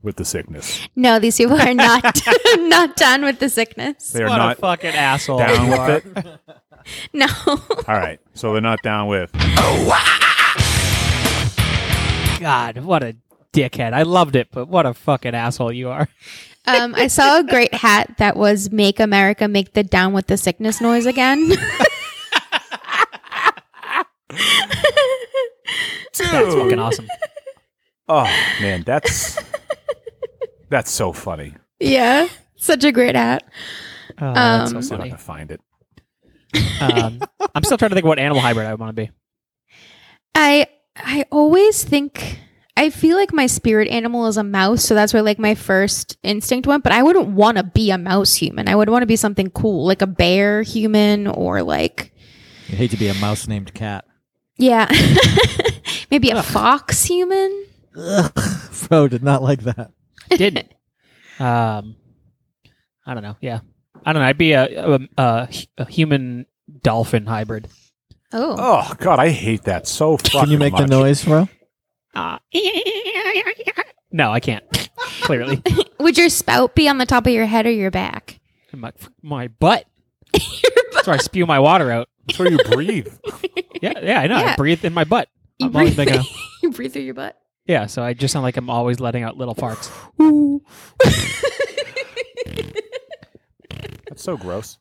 with 0.01 0.15
the 0.17 0.25
sickness. 0.25 0.87
No, 0.95 1.19
these 1.19 1.37
people 1.37 1.59
are 1.59 1.73
not 1.73 2.21
not 2.57 2.95
done 2.95 3.23
with 3.23 3.39
the 3.39 3.49
sickness. 3.49 4.09
They 4.11 4.23
are 4.23 4.29
what 4.29 4.37
not 4.37 4.57
a 4.57 4.61
fucking 4.61 4.91
asshole! 4.95 5.39
down 5.39 5.65
you 5.65 5.71
with 5.71 5.79
are. 5.79 5.97
it. 5.97 6.39
No. 7.13 7.27
All 7.47 7.57
right, 7.87 8.19
so 8.33 8.51
they're 8.51 8.61
not 8.61 8.81
down 8.83 9.07
with. 9.07 9.31
God, 12.41 12.79
what 12.79 13.03
a 13.03 13.15
dickhead! 13.53 13.93
I 13.93 14.03
loved 14.03 14.35
it, 14.35 14.49
but 14.51 14.67
what 14.67 14.85
a 14.85 14.93
fucking 14.93 15.33
asshole 15.33 15.71
you 15.71 15.89
are. 15.89 16.07
Um, 16.65 16.95
I 16.95 17.07
saw 17.07 17.39
a 17.39 17.43
great 17.43 17.73
hat 17.73 18.15
that 18.19 18.37
was 18.37 18.71
"Make 18.71 19.01
America 19.01 19.49
Make 19.49 19.73
the 19.73 19.83
Down 19.83 20.13
with 20.13 20.27
the 20.27 20.37
Sickness 20.37 20.79
noise 20.79 21.05
again." 21.05 21.51
That's 26.33 26.55
fucking 26.55 26.79
awesome. 26.79 27.07
Oh 28.09 28.23
man, 28.61 28.83
that's 28.85 29.39
that's 30.69 30.91
so 30.91 31.13
funny. 31.13 31.53
yeah, 31.79 32.27
such 32.55 32.83
a 32.83 32.91
great 32.91 33.15
hat. 33.15 33.43
Oh, 34.19 34.33
that's 34.33 34.71
Um, 34.73 34.81
so 34.83 34.87
See 34.89 34.93
if 34.93 34.93
I 34.93 34.97
funny. 34.97 35.09
can 35.11 35.17
find 35.19 35.51
it. 35.51 35.61
Um, 36.81 37.21
I'm 37.55 37.63
still 37.63 37.77
trying 37.77 37.89
to 37.89 37.95
think 37.95 38.05
what 38.05 38.19
animal 38.19 38.41
hybrid 38.41 38.67
I 38.67 38.71
would 38.71 38.79
want 38.79 38.95
to 38.95 39.01
be. 39.01 39.11
I 40.35 40.67
I 40.95 41.25
always 41.31 41.83
think 41.83 42.39
I 42.75 42.89
feel 42.89 43.17
like 43.17 43.31
my 43.33 43.45
spirit 43.47 43.87
animal 43.87 44.27
is 44.27 44.37
a 44.37 44.43
mouse, 44.43 44.83
so 44.83 44.93
that's 44.95 45.13
where 45.13 45.21
like 45.23 45.39
my 45.39 45.55
first 45.55 46.17
instinct 46.23 46.67
went. 46.67 46.83
But 46.83 46.91
I 46.91 47.03
wouldn't 47.03 47.29
want 47.29 47.57
to 47.57 47.63
be 47.63 47.89
a 47.91 47.97
mouse 47.97 48.35
human. 48.35 48.67
I 48.67 48.75
would 48.75 48.89
want 48.89 49.01
to 49.03 49.07
be 49.07 49.15
something 49.15 49.49
cool, 49.51 49.85
like 49.87 50.01
a 50.01 50.07
bear 50.07 50.61
human, 50.63 51.27
or 51.27 51.63
like 51.63 52.11
I'd 52.69 52.75
hate 52.75 52.91
to 52.91 52.97
be 52.97 53.07
a 53.07 53.13
mouse 53.15 53.47
named 53.47 53.73
Cat. 53.73 54.05
yeah, 54.57 54.87
maybe 56.13 56.29
a 56.29 56.43
fox 56.43 57.03
human. 57.05 57.65
Ugh, 57.97 58.39
Fro 58.71 59.07
did 59.07 59.23
not 59.23 59.41
like 59.41 59.63
that. 59.63 59.91
Didn't. 60.29 60.71
um, 61.39 61.95
I 63.05 63.13
don't 63.13 63.23
know. 63.23 63.35
Yeah, 63.41 63.59
I 64.05 64.13
don't 64.13 64.21
know. 64.21 64.27
I'd 64.27 64.37
be 64.37 64.53
a 64.53 64.95
a, 64.95 64.99
a, 65.17 65.49
a 65.79 65.85
human 65.85 66.45
dolphin 66.81 67.25
hybrid. 67.25 67.67
Oh, 68.31 68.55
Oh 68.57 68.93
god, 68.99 69.19
I 69.19 69.29
hate 69.29 69.63
that 69.63 69.87
so 69.87 70.17
fucking 70.17 70.39
Can 70.41 70.49
you 70.51 70.57
make 70.57 70.73
the 70.75 70.81
much. 70.83 70.89
noise, 70.89 71.23
Fro? 71.23 71.49
Uh, 72.15 72.37
no, 74.11 74.31
I 74.31 74.39
can't. 74.39 74.63
Clearly, 75.21 75.61
would 75.99 76.17
your 76.17 76.29
spout 76.29 76.75
be 76.75 76.87
on 76.87 76.99
the 76.99 77.05
top 77.07 77.25
of 77.25 77.33
your 77.33 77.45
head 77.47 77.65
or 77.65 77.71
your 77.71 77.91
back? 77.91 78.39
my 78.71 78.91
my 79.21 79.47
butt. 79.47 79.85
That's 80.31 81.07
where 81.07 81.15
I 81.15 81.17
spew 81.17 81.45
my 81.47 81.59
water 81.59 81.91
out. 81.91 82.07
That's 82.27 82.39
where 82.39 82.51
you 82.51 82.57
breathe. 82.69 83.07
Yeah, 83.81 83.99
yeah, 84.01 84.19
I 84.19 84.27
know. 84.27 84.37
Yeah. 84.39 84.53
I 84.53 84.55
breathe 84.55 84.85
in 84.85 84.93
my 84.93 85.03
butt. 85.03 85.27
You 85.59 85.67
I'm 85.67 85.75
always 85.75 85.95
breathe, 85.95 86.07
making 86.09 86.21
a, 86.21 86.23
you 86.63 86.71
breathe 86.71 86.93
through 86.93 87.03
your 87.03 87.13
butt. 87.13 87.37
yeah, 87.65 87.85
so 87.85 88.03
I 88.03 88.13
just 88.13 88.31
sound 88.33 88.43
like 88.43 88.57
I'm 88.57 88.69
always 88.69 88.99
letting 88.99 89.23
out 89.23 89.37
little 89.37 89.55
farts. 89.55 89.89
That's 94.09 94.23
so 94.23 94.37
gross. 94.37 94.77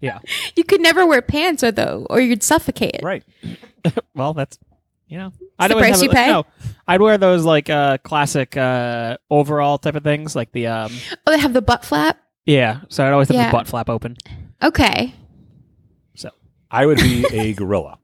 Yeah. 0.00 0.18
You 0.56 0.64
could 0.64 0.80
never 0.82 1.06
wear 1.06 1.22
pants, 1.22 1.62
or 1.64 1.72
though, 1.72 2.06
or 2.10 2.20
you'd 2.20 2.42
suffocate. 2.42 3.00
Right. 3.02 3.24
Well, 4.14 4.32
that's 4.32 4.58
you 5.08 5.18
know, 5.18 5.30
the 5.58 5.74
always 5.74 5.76
price 5.76 5.94
have 5.96 6.02
you 6.04 6.08
a- 6.10 6.14
pay? 6.14 6.26
No, 6.28 6.46
I'd 6.88 7.02
wear 7.02 7.18
those 7.18 7.44
like 7.44 7.68
uh 7.68 7.98
classic 7.98 8.56
uh 8.56 9.18
overall 9.28 9.76
type 9.76 9.94
of 9.94 10.02
things, 10.02 10.34
like 10.34 10.52
the 10.52 10.68
um 10.68 10.90
Oh, 11.26 11.32
they 11.32 11.38
have 11.38 11.52
the 11.52 11.60
butt 11.60 11.84
flap. 11.84 12.18
yeah. 12.46 12.80
So 12.88 13.04
I'd 13.04 13.12
always 13.12 13.28
have 13.28 13.34
Yeah. 13.34 13.46
the 13.50 13.52
butt 13.52 13.66
flap 13.66 13.90
open. 13.90 14.16
Okay. 14.62 15.12
So 16.14 16.30
I 16.70 16.86
would 16.86 16.96
be 16.96 17.26
a 17.30 17.52
gorilla. 17.52 17.98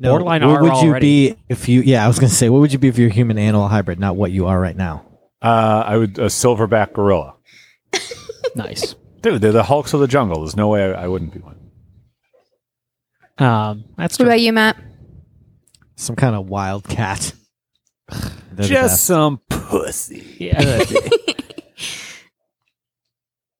No, 0.00 0.10
Borderline 0.10 0.46
what 0.46 0.56
are 0.58 0.62
would 0.62 0.82
you 0.82 0.90
already. 0.90 1.30
be 1.32 1.36
if 1.48 1.68
you? 1.68 1.80
Yeah, 1.82 2.04
I 2.04 2.08
was 2.08 2.18
gonna 2.18 2.28
say, 2.30 2.48
what 2.48 2.60
would 2.60 2.72
you 2.72 2.78
be 2.78 2.88
if 2.88 2.98
you're 2.98 3.08
a 3.10 3.12
human 3.12 3.36
animal 3.38 3.66
hybrid, 3.68 3.98
not 3.98 4.14
what 4.16 4.30
you 4.30 4.46
are 4.46 4.60
right 4.60 4.76
now? 4.76 5.04
Uh, 5.42 5.82
I 5.86 5.96
would 5.96 6.18
a 6.18 6.26
silverback 6.26 6.92
gorilla. 6.94 7.34
Nice. 8.54 8.94
Dude, 9.20 9.40
they're 9.42 9.52
the 9.52 9.62
Hulks 9.64 9.92
of 9.92 10.00
the 10.00 10.08
jungle. 10.08 10.40
There's 10.40 10.56
no 10.56 10.68
way 10.68 10.82
I, 10.94 11.04
I 11.04 11.06
wouldn't 11.08 11.32
be 11.34 11.38
one. 11.40 11.56
Um, 13.36 13.84
that's 13.96 14.14
What 14.18 14.24
true. 14.24 14.26
about 14.32 14.40
you, 14.40 14.52
Matt? 14.52 14.76
Some 15.96 16.16
kind 16.16 16.34
of 16.34 16.48
wild 16.48 16.88
cat. 16.88 17.34
Just 18.56 19.04
some 19.04 19.40
pussy. 19.50 20.24
Yeah. 20.38 20.82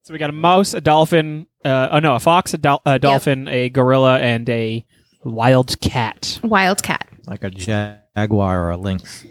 so 0.03 0.11
we 0.13 0.17
got 0.17 0.29
a 0.31 0.33
mouse, 0.33 0.73
a 0.73 0.81
dolphin, 0.81 1.45
uh, 1.63 1.89
oh 1.91 1.99
no, 1.99 2.15
a 2.15 2.19
fox, 2.19 2.53
a, 2.53 2.57
dol- 2.57 2.81
a 2.85 2.97
dolphin, 2.99 3.47
a 3.47 3.69
gorilla, 3.69 4.19
and 4.19 4.49
a 4.49 4.85
wild 5.23 5.79
cat. 5.81 6.39
Wildcat. 6.43 7.07
like 7.27 7.43
a 7.43 7.49
jaguar 7.49 8.63
or 8.63 8.69
a 8.71 8.77
lynx. 8.77 9.25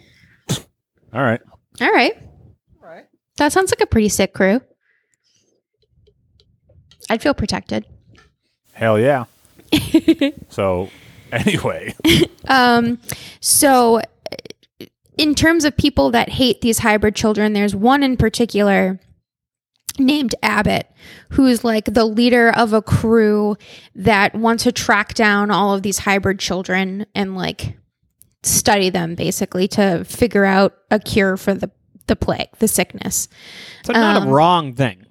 All 1.12 1.22
right. 1.22 1.40
All 1.80 1.90
right. 1.92 2.12
All 2.82 2.88
right. 2.88 3.06
That 3.38 3.52
sounds 3.52 3.70
like 3.70 3.80
a 3.80 3.86
pretty 3.86 4.08
sick 4.08 4.34
crew. 4.34 4.60
I'd 7.10 7.22
feel 7.22 7.34
protected. 7.34 7.86
Hell 8.72 8.98
yeah. 8.98 9.24
so, 10.48 10.88
anyway, 11.32 11.94
Um, 12.48 12.98
so, 13.40 13.98
uh, 13.98 14.86
in 15.16 15.34
terms 15.34 15.64
of 15.64 15.76
people 15.76 16.10
that 16.12 16.28
hate 16.28 16.60
these 16.60 16.78
hybrid 16.78 17.14
children, 17.14 17.52
there's 17.54 17.74
one 17.74 18.02
in 18.02 18.16
particular 18.16 19.00
named 19.98 20.34
Abbott, 20.42 20.86
who's 21.30 21.64
like 21.64 21.84
the 21.86 22.04
leader 22.04 22.50
of 22.50 22.72
a 22.72 22.82
crew 22.82 23.56
that 23.94 24.34
wants 24.34 24.64
to 24.64 24.72
track 24.72 25.14
down 25.14 25.50
all 25.50 25.74
of 25.74 25.82
these 25.82 25.98
hybrid 25.98 26.38
children 26.38 27.06
and 27.14 27.36
like 27.36 27.76
study 28.42 28.90
them 28.90 29.14
basically 29.14 29.66
to 29.68 30.04
figure 30.04 30.44
out 30.44 30.74
a 30.90 30.98
cure 30.98 31.36
for 31.36 31.54
the 31.54 31.70
the 32.06 32.16
plague, 32.16 32.48
the 32.58 32.68
sickness. 32.68 33.28
So 33.84 33.92
not 33.92 34.16
Um, 34.16 34.28
a 34.28 34.30
wrong 34.32 34.74
thing. 34.74 35.04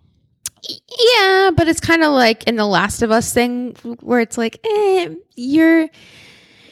Yeah, 0.68 1.52
but 1.56 1.68
it's 1.68 1.80
kind 1.80 2.04
of 2.04 2.12
like 2.12 2.44
in 2.46 2.56
the 2.56 2.66
Last 2.66 3.04
of 3.04 3.12
Us 3.12 3.32
thing 3.32 3.76
where 4.02 4.20
it's 4.20 4.38
like, 4.38 4.60
eh, 4.66 5.10
you're 5.36 5.88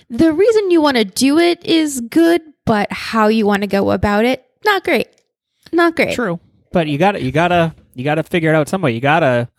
the 0.10 0.34
reason 0.34 0.72
you 0.72 0.82
want 0.82 0.98
to 0.98 1.06
do 1.06 1.38
it 1.38 1.64
is 1.64 2.02
good, 2.02 2.42
but 2.66 2.92
how 2.92 3.28
you 3.28 3.46
want 3.46 3.62
to 3.62 3.68
go 3.68 3.92
about 3.92 4.26
it, 4.26 4.44
not 4.66 4.84
great. 4.84 5.08
Not 5.72 5.96
great. 5.96 6.16
True, 6.16 6.40
but 6.72 6.88
you 6.88 6.98
got 6.98 7.14
to 7.14 7.22
you 7.22 7.32
gotta 7.32 7.76
you 7.96 8.04
gotta 8.04 8.24
figure 8.24 8.52
it 8.52 8.56
out 8.56 8.70
some 8.70 8.82
way. 8.82 8.92
You 8.92 9.02
gotta 9.02 9.50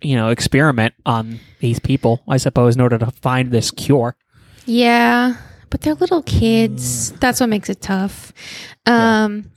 you 0.00 0.16
know 0.16 0.28
experiment 0.28 0.94
on 1.04 1.40
these 1.60 1.78
people, 1.78 2.22
I 2.28 2.38
suppose, 2.38 2.74
in 2.74 2.80
order 2.80 2.98
to 2.98 3.10
find 3.10 3.50
this 3.50 3.70
cure. 3.70 4.16
Yeah, 4.64 5.36
but 5.70 5.82
they're 5.82 5.94
little 5.94 6.22
kids. 6.22 7.12
That's 7.12 7.40
what 7.40 7.48
makes 7.48 7.68
it 7.68 7.80
tough. 7.80 8.32
Um, 8.86 9.50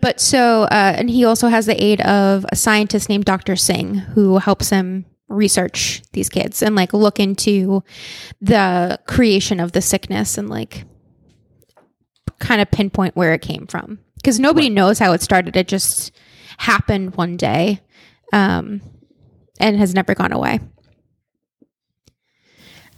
but 0.00 0.20
so, 0.20 0.62
uh, 0.62 0.94
and 0.96 1.10
he 1.10 1.24
also 1.24 1.48
has 1.48 1.66
the 1.66 1.82
aid 1.82 2.00
of 2.00 2.46
a 2.50 2.56
scientist 2.56 3.08
named 3.08 3.24
Dr. 3.24 3.56
Singh 3.56 3.94
who 3.94 4.38
helps 4.38 4.70
him 4.70 5.04
research 5.28 6.02
these 6.12 6.28
kids 6.28 6.62
and 6.62 6.74
like 6.76 6.92
look 6.92 7.18
into 7.18 7.82
the 8.40 8.98
creation 9.06 9.60
of 9.60 9.72
the 9.72 9.82
sickness 9.82 10.38
and 10.38 10.48
like 10.48 10.84
kind 12.38 12.60
of 12.60 12.70
pinpoint 12.70 13.16
where 13.16 13.32
it 13.32 13.42
came 13.42 13.66
from 13.66 13.98
because 14.16 14.38
nobody 14.38 14.68
knows 14.68 14.98
how 14.98 15.12
it 15.12 15.22
started. 15.22 15.56
It 15.56 15.68
just 15.68 16.12
happened 16.58 17.16
one 17.16 17.36
day, 17.36 17.80
um, 18.32 18.80
and 19.60 19.78
has 19.78 19.94
never 19.94 20.14
gone 20.14 20.32
away. 20.32 20.60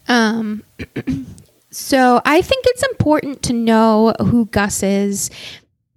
Um, 0.08 0.62
so 1.70 2.20
I 2.24 2.42
think 2.42 2.64
it's 2.68 2.82
important 2.84 3.42
to 3.44 3.52
know 3.52 4.14
who 4.20 4.46
Gus 4.46 4.82
is 4.82 5.30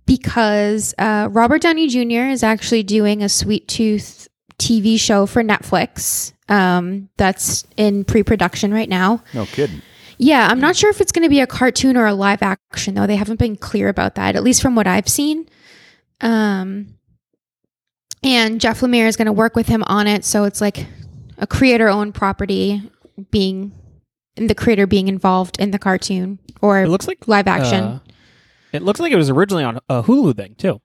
because 0.06 0.96
uh, 0.98 1.28
Robert 1.32 1.62
Downey 1.62 1.88
Jr. 1.88 2.30
is 2.32 2.44
actually 2.44 2.84
doing 2.84 3.22
a 3.22 3.30
Sweet 3.30 3.68
Tooth 3.68 4.28
TV 4.58 5.00
show 5.00 5.26
for 5.26 5.44
Netflix 5.44 6.34
um, 6.50 7.10
that's 7.18 7.66
in 7.78 8.04
pre 8.04 8.24
production 8.24 8.74
right 8.74 8.90
now. 8.90 9.24
no 9.34 9.46
kidding. 9.46 9.82
Yeah, 10.22 10.50
I'm 10.50 10.60
not 10.60 10.76
sure 10.76 10.90
if 10.90 11.00
it's 11.00 11.14
going 11.14 11.24
to 11.24 11.30
be 11.30 11.40
a 11.40 11.48
cartoon 11.48 11.96
or 11.96 12.06
a 12.06 12.14
live 12.14 12.42
action, 12.42 12.94
though. 12.96 13.08
They 13.08 13.16
haven't 13.16 13.40
been 13.40 13.56
clear 13.56 13.88
about 13.88 14.16
that, 14.16 14.36
at 14.36 14.44
least 14.44 14.62
from 14.62 14.76
what 14.76 14.86
I've 14.86 15.08
seen. 15.08 15.48
Um, 16.20 16.99
and 18.24 18.60
Jeff 18.62 18.82
Lemire 18.82 19.08
is 19.08 19.16
going 19.16 19.26
to 19.28 19.32
work 19.34 19.56
with 19.56 19.68
him 19.68 19.84
on 19.84 20.08
it. 20.08 20.26
So 20.26 20.44
it's 20.44 20.62
like 20.62 20.86
a 21.38 21.48
creator 21.48 21.88
owned 21.90 22.14
property 22.16 22.90
being, 23.32 23.72
the 24.36 24.56
creator 24.56 24.88
being 24.88 25.08
involved 25.08 25.60
in 25.60 25.72
the 25.72 25.80
cartoon 25.80 26.40
or 26.62 26.82
It 26.84 26.90
looks 26.90 27.08
like 27.08 27.28
live 27.28 27.48
action. 27.48 27.84
uh, 27.84 28.00
it 28.72 28.82
looks 28.84 29.00
like 29.00 29.12
it 29.12 29.16
was 29.16 29.30
originally 29.30 29.64
on 29.64 29.80
a 29.90 30.04
Hulu 30.04 30.36
thing 30.36 30.56
too. 30.56 30.80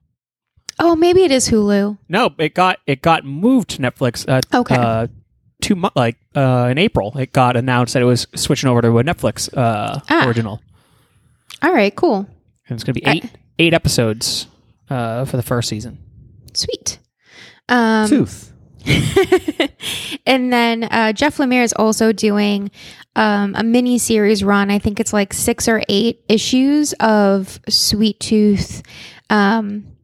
oh, 0.79 0.95
maybe 0.95 1.23
it 1.23 1.31
is 1.31 1.49
Hulu. 1.49 1.97
No, 2.09 2.33
it 2.37 2.53
got 2.55 2.79
it 2.87 3.01
got 3.01 3.23
moved 3.25 3.69
to 3.71 3.77
Netflix. 3.81 4.25
Uh, 4.27 4.41
Okay. 4.57 4.75
Uh, 4.75 5.07
two 5.61 5.81
like 5.95 6.17
uh, 6.35 6.67
in 6.71 6.77
April, 6.77 7.17
it 7.17 7.31
got 7.31 7.55
announced 7.55 7.93
that 7.93 8.01
it 8.01 8.05
was 8.05 8.27
switching 8.35 8.69
over 8.69 8.81
to 8.81 8.97
a 8.97 9.03
Netflix 9.03 9.55
uh, 9.55 9.99
Ah. 10.09 10.27
original, 10.27 10.61
All 11.61 11.73
right, 11.73 11.95
cool. 11.95 12.27
and 12.67 12.75
it's 12.75 12.83
going 12.83 12.93
to 12.95 12.99
be 13.01 13.05
I- 13.05 13.11
eight 13.13 13.25
eight 13.59 13.73
episodes 13.73 14.47
uh, 14.89 15.23
for 15.25 15.37
the 15.37 15.43
first 15.43 15.69
season. 15.69 15.97
Sweet. 16.53 16.99
Um, 17.69 18.09
Tooth. 18.09 18.53
and 20.25 20.53
then 20.53 20.83
uh, 20.83 21.11
Jeff 21.13 21.37
Lemire 21.37 21.63
is 21.63 21.73
also 21.73 22.11
doing 22.11 22.69
um, 23.15 23.55
a 23.55 23.63
mini 23.63 23.97
series 23.97 24.43
run. 24.43 24.69
I 24.69 24.79
think 24.79 24.99
it's 24.99 25.13
like 25.13 25.33
six 25.33 25.67
or 25.67 25.81
eight 25.89 26.23
issues 26.29 26.93
of 26.99 27.59
Sweet 27.67 28.19
Tooth. 28.19 28.83
Um, 29.29 29.95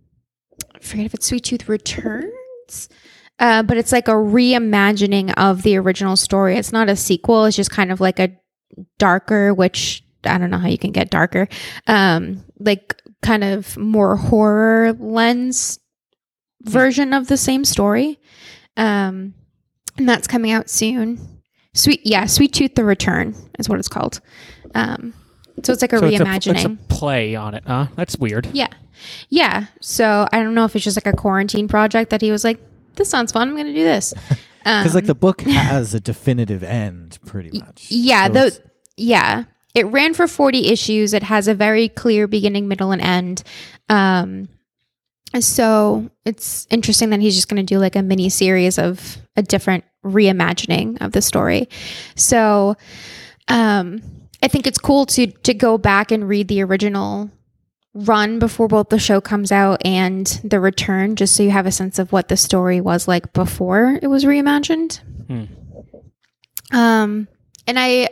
I 0.73 0.79
forget 0.79 1.05
if 1.05 1.13
it's 1.13 1.27
Sweet 1.27 1.43
Tooth 1.43 1.69
Returns, 1.69 2.89
uh, 3.39 3.63
but 3.63 3.77
it's 3.77 3.91
like 3.91 4.07
a 4.07 4.13
reimagining 4.13 5.33
of 5.37 5.61
the 5.61 5.77
original 5.77 6.15
story. 6.15 6.55
It's 6.55 6.71
not 6.71 6.89
a 6.89 6.95
sequel. 6.95 7.45
It's 7.45 7.57
just 7.57 7.71
kind 7.71 7.91
of 7.91 7.99
like 7.99 8.19
a 8.19 8.31
darker, 8.97 9.53
which 9.53 10.03
I 10.23 10.37
don't 10.37 10.49
know 10.49 10.57
how 10.57 10.67
you 10.67 10.77
can 10.77 10.91
get 10.91 11.09
darker, 11.09 11.47
um, 11.87 12.43
like 12.59 12.99
kind 13.21 13.43
of 13.43 13.77
more 13.77 14.15
horror 14.15 14.93
lens 14.93 15.79
version 16.63 17.13
of 17.13 17.27
the 17.27 17.37
same 17.37 17.65
story. 17.65 18.19
Um, 18.77 19.33
and 19.97 20.07
that's 20.07 20.27
coming 20.27 20.51
out 20.51 20.69
soon. 20.69 21.41
Sweet, 21.73 22.01
yeah, 22.05 22.25
Sweet 22.25 22.53
Tooth: 22.53 22.75
The 22.75 22.83
Return 22.83 23.35
is 23.59 23.67
what 23.69 23.79
it's 23.79 23.87
called. 23.87 24.19
Um, 24.75 25.13
so 25.63 25.73
it's 25.73 25.81
like 25.81 25.93
a 25.93 25.99
So 25.99 26.05
it's 26.07 26.19
a- 26.19 26.23
reimagining. 26.23 26.55
It's 26.55 26.65
a, 26.65 26.93
play 26.93 27.35
on 27.35 27.53
it. 27.53 27.63
Huh? 27.65 27.87
That's 27.95 28.17
weird. 28.17 28.47
yeah, 28.53 28.67
yeah. 29.29 29.65
So 29.81 30.27
I 30.31 30.41
don't 30.41 30.53
know 30.55 30.65
if 30.65 30.75
it's 30.75 30.83
just 30.85 30.97
like 30.97 31.13
a 31.13 31.15
quarantine 31.15 31.67
project 31.67 32.09
that 32.11 32.21
he 32.21 32.31
was 32.31 32.43
like, 32.43 32.59
"This 32.95 33.09
sounds 33.09 33.31
fun. 33.31 33.47
I'm 33.49 33.55
going 33.55 33.67
to 33.67 33.73
do 33.73 33.83
this." 33.83 34.13
Because 34.63 34.93
like 34.93 35.05
Um, 35.05 35.07
the 35.07 35.15
book 35.15 35.41
has 35.47 35.95
a 35.95 35.99
definitive 35.99 36.61
end, 36.61 37.17
pretty 37.25 37.57
much. 37.59 37.87
yeah, 37.89 38.27
So 38.27 38.33
the 38.33 38.61
yeah. 38.95 39.45
It 39.73 39.87
ran 39.87 40.13
for 40.13 40.27
40 40.27 40.67
issues. 40.67 41.15
It 41.15 41.23
has 41.23 41.47
a 41.47 41.55
very 41.55 41.89
clear 41.89 42.27
beginning, 42.27 42.67
middle, 42.67 42.91
and 42.91 43.01
end. 43.01 43.41
Um, 43.89 44.49
so 45.39 46.09
it's 46.25 46.67
interesting 46.69 47.09
that 47.11 47.21
he's 47.21 47.35
just 47.35 47.47
going 47.47 47.65
to 47.65 47.73
do 47.73 47.79
like 47.79 47.95
a 47.95 48.01
mini 48.01 48.29
series 48.29 48.77
of 48.77 49.17
a 49.35 49.41
different 49.41 49.83
reimagining 50.03 51.01
of 51.01 51.11
the 51.11 51.21
story. 51.21 51.69
So 52.15 52.75
um, 53.47 54.01
I 54.43 54.47
think 54.47 54.67
it's 54.67 54.79
cool 54.79 55.05
to 55.07 55.27
to 55.27 55.53
go 55.53 55.77
back 55.77 56.11
and 56.11 56.27
read 56.27 56.47
the 56.47 56.63
original 56.63 57.29
run 57.93 58.39
before 58.39 58.67
both 58.67 58.89
the 58.89 58.99
show 58.99 59.19
comes 59.19 59.51
out 59.51 59.85
and 59.85 60.25
the 60.43 60.59
return, 60.59 61.15
just 61.15 61.35
so 61.35 61.43
you 61.43 61.51
have 61.51 61.65
a 61.65 61.71
sense 61.71 61.99
of 61.99 62.11
what 62.11 62.29
the 62.29 62.37
story 62.37 62.79
was 62.79 63.07
like 63.07 63.33
before 63.33 63.99
it 64.01 64.07
was 64.07 64.23
reimagined. 64.23 64.99
Hmm. 65.27 65.45
Um, 66.75 67.27
and 67.67 67.77
I, 67.77 68.09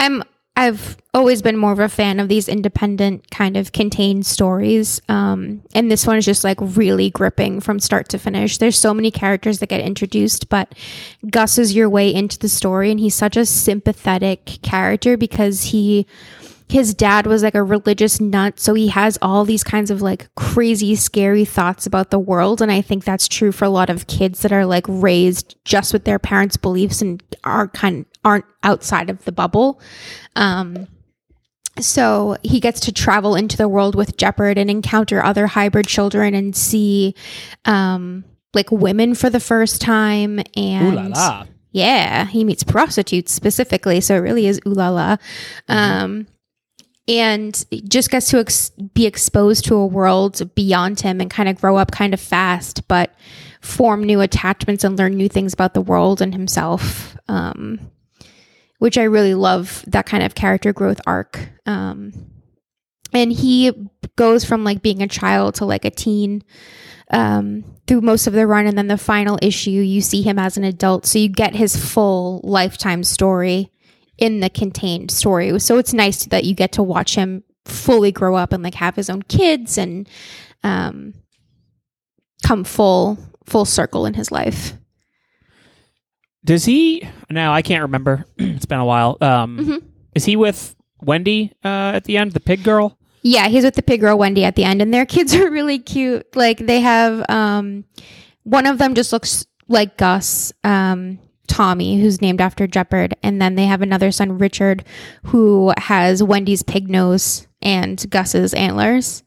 I'm, 0.00 0.24
I've 0.58 0.96
always 1.12 1.42
been 1.42 1.58
more 1.58 1.72
of 1.72 1.78
a 1.78 1.88
fan 1.88 2.18
of 2.18 2.28
these 2.28 2.48
independent 2.48 3.30
kind 3.30 3.58
of 3.58 3.72
contained 3.72 4.24
stories. 4.24 5.02
Um, 5.08 5.62
and 5.74 5.90
this 5.90 6.06
one 6.06 6.16
is 6.16 6.24
just 6.24 6.44
like 6.44 6.56
really 6.60 7.10
gripping 7.10 7.60
from 7.60 7.78
start 7.78 8.08
to 8.10 8.18
finish. 8.18 8.56
There's 8.56 8.78
so 8.78 8.94
many 8.94 9.10
characters 9.10 9.58
that 9.58 9.68
get 9.68 9.82
introduced, 9.82 10.48
but 10.48 10.74
Gus 11.30 11.58
is 11.58 11.74
your 11.74 11.90
way 11.90 12.12
into 12.12 12.38
the 12.38 12.48
story, 12.48 12.90
and 12.90 12.98
he's 12.98 13.14
such 13.14 13.36
a 13.36 13.44
sympathetic 13.44 14.58
character 14.62 15.18
because 15.18 15.64
he 15.64 16.06
his 16.68 16.94
dad 16.94 17.26
was 17.26 17.42
like 17.42 17.54
a 17.54 17.62
religious 17.62 18.20
nut 18.20 18.58
so 18.58 18.74
he 18.74 18.88
has 18.88 19.16
all 19.22 19.44
these 19.44 19.62
kinds 19.62 19.90
of 19.90 20.02
like 20.02 20.28
crazy 20.34 20.96
scary 20.96 21.44
thoughts 21.44 21.86
about 21.86 22.10
the 22.10 22.18
world 22.18 22.60
and 22.60 22.72
i 22.72 22.80
think 22.80 23.04
that's 23.04 23.28
true 23.28 23.52
for 23.52 23.64
a 23.64 23.70
lot 23.70 23.88
of 23.88 24.08
kids 24.08 24.42
that 24.42 24.52
are 24.52 24.66
like 24.66 24.84
raised 24.88 25.56
just 25.64 25.92
with 25.92 26.04
their 26.04 26.18
parents 26.18 26.56
beliefs 26.56 27.00
and 27.00 27.22
are 27.44 27.68
kind 27.68 28.04
aren't 28.26 28.44
outside 28.62 29.08
of 29.08 29.24
the 29.24 29.32
bubble 29.32 29.80
um 30.34 30.86
so 31.78 32.36
he 32.42 32.58
gets 32.60 32.80
to 32.80 32.92
travel 32.92 33.34
into 33.36 33.56
the 33.56 33.68
world 33.68 33.94
with 33.94 34.16
Jepperd 34.16 34.56
and 34.56 34.70
encounter 34.70 35.22
other 35.22 35.46
hybrid 35.46 35.86
children 35.86 36.34
and 36.34 36.56
see 36.56 37.14
um 37.66 38.24
like 38.54 38.70
women 38.72 39.14
for 39.14 39.30
the 39.30 39.40
first 39.40 39.80
time 39.80 40.40
and 40.56 40.94
Ooh 40.94 40.96
la 40.96 41.06
la. 41.08 41.46
yeah, 41.72 42.24
he 42.24 42.42
meets 42.44 42.64
prostitutes 42.64 43.30
specifically, 43.32 44.00
so 44.00 44.16
it 44.16 44.20
really 44.20 44.46
is 44.46 44.58
ooh 44.66 44.72
la 44.72 44.88
la. 44.88 45.16
Um, 45.68 46.26
and 47.06 47.64
just 47.86 48.10
gets 48.10 48.30
to 48.30 48.38
ex- 48.40 48.70
be 48.70 49.06
exposed 49.06 49.66
to 49.66 49.76
a 49.76 49.86
world 49.86 50.54
beyond 50.54 51.00
him 51.00 51.20
and 51.20 51.30
kind 51.30 51.48
of 51.48 51.60
grow 51.60 51.76
up 51.76 51.92
kind 51.92 52.14
of 52.14 52.20
fast, 52.20 52.88
but 52.88 53.14
form 53.60 54.02
new 54.02 54.20
attachments 54.22 54.82
and 54.82 54.98
learn 54.98 55.14
new 55.14 55.28
things 55.28 55.52
about 55.52 55.74
the 55.74 55.80
world 55.82 56.20
and 56.22 56.32
himself. 56.32 57.16
Um, 57.28 57.78
which 58.78 58.98
I 58.98 59.04
really 59.04 59.34
love 59.34 59.84
that 59.86 60.06
kind 60.06 60.22
of 60.22 60.34
character 60.34 60.72
growth 60.72 61.00
arc. 61.06 61.38
Um, 61.66 62.12
and 63.12 63.32
he 63.32 63.72
goes 64.16 64.44
from 64.44 64.64
like 64.64 64.82
being 64.82 65.02
a 65.02 65.08
child 65.08 65.56
to 65.56 65.64
like 65.64 65.84
a 65.84 65.90
teen 65.90 66.42
um, 67.10 67.64
through 67.86 68.00
most 68.00 68.26
of 68.26 68.32
the 68.32 68.46
run, 68.46 68.66
and 68.66 68.76
then 68.76 68.88
the 68.88 68.98
final 68.98 69.38
issue, 69.40 69.70
you 69.70 70.00
see 70.00 70.22
him 70.22 70.38
as 70.38 70.56
an 70.56 70.64
adult, 70.64 71.06
so 71.06 71.18
you 71.18 71.28
get 71.28 71.54
his 71.54 71.76
full 71.76 72.40
lifetime 72.42 73.04
story 73.04 73.70
in 74.18 74.40
the 74.40 74.50
contained 74.50 75.10
story. 75.10 75.58
So 75.60 75.78
it's 75.78 75.92
nice 75.92 76.26
that 76.26 76.44
you 76.44 76.54
get 76.54 76.72
to 76.72 76.82
watch 76.82 77.14
him 77.14 77.44
fully 77.64 78.12
grow 78.12 78.34
up 78.34 78.52
and 78.52 78.62
like 78.62 78.74
have 78.74 78.96
his 78.96 79.10
own 79.10 79.22
kids 79.22 79.78
and 79.78 80.08
um, 80.64 81.14
come 82.44 82.64
full 82.64 83.18
full 83.44 83.64
circle 83.64 84.06
in 84.06 84.14
his 84.14 84.32
life. 84.32 84.72
Does 86.46 86.64
he? 86.64 87.06
Now 87.28 87.52
I 87.52 87.60
can't 87.62 87.82
remember. 87.82 88.24
it's 88.38 88.64
been 88.66 88.78
a 88.78 88.84
while. 88.84 89.18
Um, 89.20 89.58
Mhm. 89.58 89.82
Is 90.14 90.24
he 90.24 90.36
with 90.36 90.74
Wendy 91.02 91.52
uh, 91.62 91.92
at 91.96 92.04
the 92.04 92.16
end, 92.16 92.32
the 92.32 92.40
pig 92.40 92.62
girl? 92.64 92.96
Yeah, 93.22 93.48
he's 93.48 93.64
with 93.64 93.74
the 93.74 93.82
pig 93.82 94.00
girl 94.00 94.16
Wendy 94.16 94.44
at 94.44 94.54
the 94.56 94.64
end, 94.64 94.80
and 94.80 94.94
their 94.94 95.04
kids 95.04 95.34
are 95.40 95.50
really 95.50 95.78
cute. 95.78 96.34
Like 96.36 96.58
they 96.58 96.80
have 96.80 97.28
um, 97.28 97.84
one 98.44 98.64
of 98.66 98.78
them 98.78 98.94
just 98.94 99.12
looks 99.12 99.44
like 99.68 99.96
Gus, 99.98 100.52
um, 100.62 101.18
Tommy, 101.48 102.00
who's 102.00 102.22
named 102.22 102.40
after 102.40 102.68
Jepperd, 102.68 103.12
and 103.22 103.42
then 103.42 103.56
they 103.56 103.66
have 103.66 103.82
another 103.82 104.12
son, 104.12 104.38
Richard, 104.38 104.84
who 105.24 105.72
has 105.76 106.22
Wendy's 106.22 106.62
pig 106.62 106.88
nose 106.88 107.46
and 107.60 108.08
Gus's 108.08 108.54
antlers. 108.54 109.24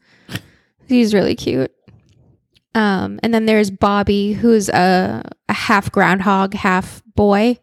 He's 0.88 1.13
really 1.13 1.35
cute. 1.35 1.71
Um, 2.73 3.19
and 3.21 3.33
then 3.33 3.45
there's 3.45 3.69
Bobby, 3.69 4.33
who's 4.33 4.69
a 4.69 5.29
half 5.59 5.91
groundhog, 5.91 6.53
half 6.53 7.03
boy. 7.15 7.59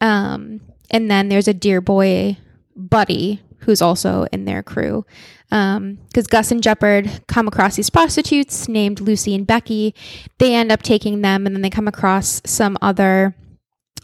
Um, 0.00 0.60
and 0.90 1.10
then 1.10 1.28
there's 1.28 1.48
a 1.48 1.54
deer 1.54 1.80
boy, 1.80 2.36
Buddy, 2.76 3.40
who's 3.60 3.82
also 3.82 4.26
in 4.32 4.44
their 4.44 4.62
crew. 4.62 5.04
Because 5.48 6.26
Gus 6.28 6.52
and 6.52 6.62
Jepperd 6.62 7.26
come 7.26 7.48
across 7.48 7.76
these 7.76 7.90
prostitutes 7.90 8.68
named 8.68 9.00
Lucy 9.00 9.34
and 9.34 9.46
Becky. 9.46 9.94
They 10.38 10.54
end 10.54 10.70
up 10.70 10.82
taking 10.82 11.22
them, 11.22 11.46
and 11.46 11.56
then 11.56 11.62
they 11.62 11.70
come 11.70 11.88
across 11.88 12.40
some 12.44 12.78
other 12.80 13.34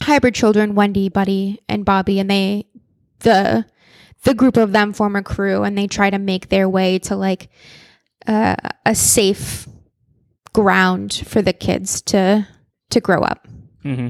hybrid 0.02 0.35
children, 0.35 0.75
Wendy, 0.75 1.09
Buddy, 1.09 1.61
and 1.69 1.85
Bobby, 1.85 2.19
and 2.19 2.31
they 2.31 2.66
the 3.21 3.64
the 4.25 4.35
group 4.35 4.57
of 4.57 4.73
them 4.73 4.93
form 4.93 5.14
a 5.14 5.23
crew, 5.23 5.62
and 5.62 5.78
they 5.78 5.87
try 5.87 6.11
to 6.11 6.19
make 6.19 6.49
their 6.49 6.69
way 6.69 6.99
to 7.00 7.14
like 7.14 7.49
uh, 8.26 8.57
a 8.85 8.95
safe 8.95 9.69
ground 10.52 11.23
for 11.26 11.43
the 11.43 11.52
kids 11.52 12.02
to 12.02 12.49
to 12.97 13.00
grow 13.00 13.21
up. 13.21 13.47
Mm-hmm. 13.85 14.09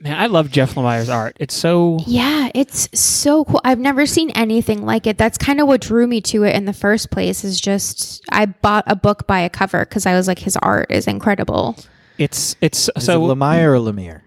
Man, 0.00 0.16
I 0.16 0.26
love 0.26 0.50
Jeff 0.52 0.74
Lemire's 0.74 1.08
art. 1.08 1.36
It's 1.40 1.54
so 1.54 1.98
Yeah, 2.06 2.50
it's 2.54 2.88
so 2.98 3.44
cool. 3.44 3.60
I've 3.64 3.80
never 3.80 4.06
seen 4.06 4.30
anything 4.30 4.86
like 4.86 5.08
it. 5.08 5.18
That's 5.18 5.36
kind 5.36 5.60
of 5.60 5.66
what 5.66 5.80
drew 5.80 6.06
me 6.06 6.20
to 6.22 6.44
it 6.44 6.54
in 6.54 6.66
the 6.66 6.72
first 6.72 7.10
place. 7.10 7.42
Is 7.42 7.60
just 7.60 8.22
I 8.30 8.46
bought 8.46 8.84
a 8.86 8.94
book 8.94 9.26
by 9.26 9.40
a 9.40 9.50
cover 9.50 9.84
because 9.84 10.06
I 10.06 10.14
was 10.14 10.28
like, 10.28 10.38
his 10.38 10.56
art 10.58 10.90
is 10.90 11.08
incredible. 11.08 11.76
it's 12.16 12.54
it's 12.60 12.88
Is 12.94 13.04
so 13.06 13.24
it 13.24 13.36
Lemire 13.36 13.74
or 13.76 13.92
Lemire? 13.92 14.22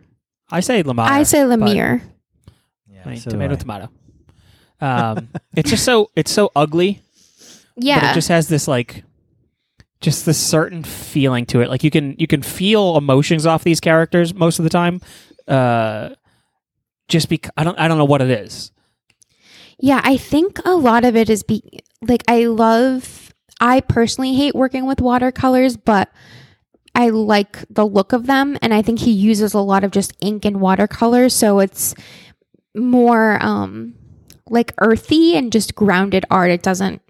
I 0.51 0.59
say 0.59 0.83
Lemire. 0.83 1.07
I 1.07 1.23
say 1.23 1.39
Lemire. 1.39 2.01
Yeah, 2.89 3.01
I 3.05 3.09
mean, 3.09 3.19
so 3.19 3.31
tomato, 3.31 3.53
I. 3.53 3.57
tomato. 3.57 3.89
Um, 4.81 5.29
it's 5.55 5.69
just 5.69 5.85
so 5.85 6.11
it's 6.17 6.31
so 6.31 6.51
ugly, 6.53 7.01
Yeah. 7.77 7.95
but 7.99 8.03
Yeah, 8.03 8.11
it 8.11 8.15
just 8.15 8.27
has 8.27 8.49
this 8.49 8.67
like, 8.67 9.05
just 10.01 10.25
this 10.25 10.37
certain 10.37 10.83
feeling 10.83 11.45
to 11.47 11.61
it. 11.61 11.69
Like 11.69 11.83
you 11.83 11.91
can 11.91 12.15
you 12.17 12.27
can 12.27 12.41
feel 12.41 12.97
emotions 12.97 13.45
off 13.45 13.63
these 13.63 13.79
characters 13.79 14.33
most 14.33 14.59
of 14.59 14.63
the 14.63 14.69
time. 14.69 14.99
Uh, 15.47 16.09
just 17.07 17.29
because 17.29 17.51
I 17.55 17.63
don't 17.63 17.79
I 17.79 17.87
don't 17.87 17.97
know 17.97 18.05
what 18.05 18.21
it 18.21 18.31
is. 18.31 18.71
Yeah, 19.79 20.01
I 20.03 20.17
think 20.17 20.59
a 20.65 20.75
lot 20.75 21.05
of 21.05 21.15
it 21.15 21.29
is 21.29 21.43
be 21.43 21.61
like 22.01 22.23
I 22.27 22.45
love 22.45 23.33
I 23.59 23.81
personally 23.81 24.33
hate 24.33 24.55
working 24.55 24.85
with 24.85 25.01
watercolors, 25.01 25.77
but 25.77 26.11
I 26.95 27.09
like 27.09 27.63
the 27.69 27.85
look 27.85 28.11
of 28.11 28.25
them 28.25 28.57
and 28.61 28.73
I 28.73 28.81
think 28.81 28.99
he 28.99 29.11
uses 29.11 29.53
a 29.53 29.59
lot 29.59 29.83
of 29.83 29.91
just 29.91 30.13
ink 30.19 30.45
and 30.45 30.59
watercolors, 30.59 31.35
so 31.35 31.59
it's 31.59 31.93
more 32.73 33.37
um 33.43 33.93
like 34.49 34.73
earthy 34.79 35.35
and 35.35 35.51
just 35.51 35.75
grounded 35.75 36.25
art. 36.31 36.49
It 36.51 36.63
doesn't 36.63 37.01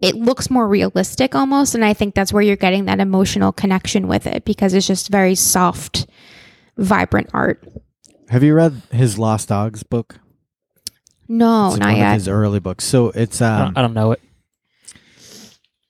it 0.00 0.14
looks 0.14 0.50
more 0.50 0.68
realistic 0.68 1.34
almost 1.34 1.74
and 1.74 1.84
I 1.84 1.94
think 1.94 2.14
that's 2.14 2.32
where 2.32 2.42
you're 2.42 2.56
getting 2.56 2.84
that 2.86 3.00
emotional 3.00 3.52
connection 3.52 4.08
with 4.08 4.26
it 4.26 4.44
because 4.44 4.74
it's 4.74 4.86
just 4.86 5.08
very 5.08 5.34
soft 5.34 6.06
vibrant 6.76 7.30
art. 7.32 7.66
Have 8.28 8.42
you 8.42 8.54
read 8.54 8.82
his 8.90 9.18
Lost 9.18 9.48
Dogs 9.48 9.82
book? 9.82 10.18
No, 11.28 11.68
It's 11.68 11.78
not 11.78 11.86
one 11.86 11.92
of 11.94 11.98
yet. 11.98 12.14
his 12.14 12.28
early 12.28 12.60
books. 12.60 12.84
So 12.84 13.10
it's 13.10 13.40
I, 13.42 13.46
um, 13.52 13.64
don't, 13.66 13.78
I 13.78 13.82
don't 13.82 13.94
know 13.94 14.12
it. 14.12 14.20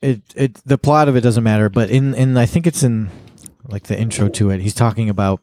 it 0.03 0.21
it 0.35 0.55
the 0.65 0.79
plot 0.79 1.09
of 1.09 1.17
it 1.17 1.21
doesn't 1.23 1.45
matter, 1.45 1.69
but 1.69 1.91
in 1.91 2.15
in 2.15 2.37
I 2.37 2.47
think 2.47 2.67
it's 2.67 2.83
in 2.83 3.11
like 3.65 3.85
the 3.85 3.99
intro 3.99 4.29
to 4.29 4.51
it, 4.51 4.61
he's 4.61 4.75
talking 4.75 5.09
about 5.11 5.41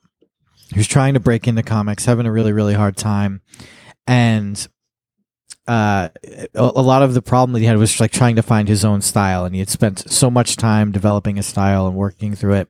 he's 0.74 0.88
trying 0.88 1.14
to 1.16 1.20
break 1.20 1.48
into 1.48 1.62
comics, 1.64 2.06
having 2.06 2.26
a 2.26 2.32
really 2.32 2.54
really 2.54 2.74
hard 2.74 2.96
time, 2.96 3.42
and 4.08 4.68
uh, 5.68 6.10
a, 6.24 6.48
a 6.56 6.82
lot 6.82 7.04
of 7.04 7.14
the 7.14 7.22
problem 7.22 7.54
that 7.54 7.60
he 7.60 7.66
had 7.66 7.78
was 7.78 8.00
like 8.00 8.12
trying 8.12 8.36
to 8.36 8.44
find 8.44 8.68
his 8.68 8.84
own 8.84 9.02
style, 9.02 9.46
and 9.46 9.56
he 9.56 9.60
had 9.60 9.70
spent 9.70 10.12
so 10.12 10.30
much 10.30 10.56
time 10.58 10.92
developing 10.92 11.38
a 11.38 11.44
style 11.44 11.88
and 11.88 11.96
working 11.96 12.36
through 12.36 12.56
it, 12.56 12.70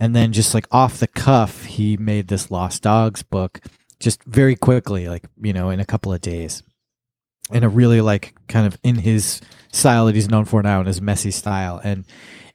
and 0.00 0.14
then 0.14 0.32
just 0.32 0.54
like 0.54 0.66
off 0.70 0.98
the 0.98 1.06
cuff, 1.06 1.64
he 1.64 1.96
made 1.96 2.28
this 2.28 2.50
Lost 2.50 2.82
Dogs 2.82 3.22
book 3.22 3.60
just 4.00 4.22
very 4.24 4.56
quickly, 4.56 5.08
like 5.08 5.24
you 5.40 5.52
know, 5.52 5.70
in 5.70 5.80
a 5.80 5.86
couple 5.86 6.12
of 6.12 6.20
days, 6.20 6.62
in 7.52 7.62
a 7.62 7.68
really 7.68 8.00
like 8.00 8.34
kind 8.48 8.66
of 8.66 8.78
in 8.82 8.96
his 8.96 9.40
style 9.72 10.06
that 10.06 10.14
he's 10.14 10.30
known 10.30 10.44
for 10.44 10.62
now 10.62 10.80
in 10.80 10.86
his 10.86 11.00
messy 11.00 11.30
style. 11.30 11.80
And 11.82 12.04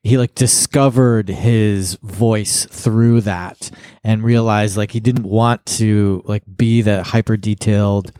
he 0.03 0.17
like 0.17 0.33
discovered 0.35 1.29
his 1.29 1.95
voice 2.01 2.65
through 2.65 3.21
that 3.21 3.69
and 4.03 4.23
realized 4.23 4.75
like 4.75 4.91
he 4.91 4.99
didn't 4.99 5.25
want 5.25 5.65
to 5.65 6.23
like 6.25 6.43
be 6.57 6.81
the 6.81 7.03
hyper 7.03 7.37
detailed 7.37 8.11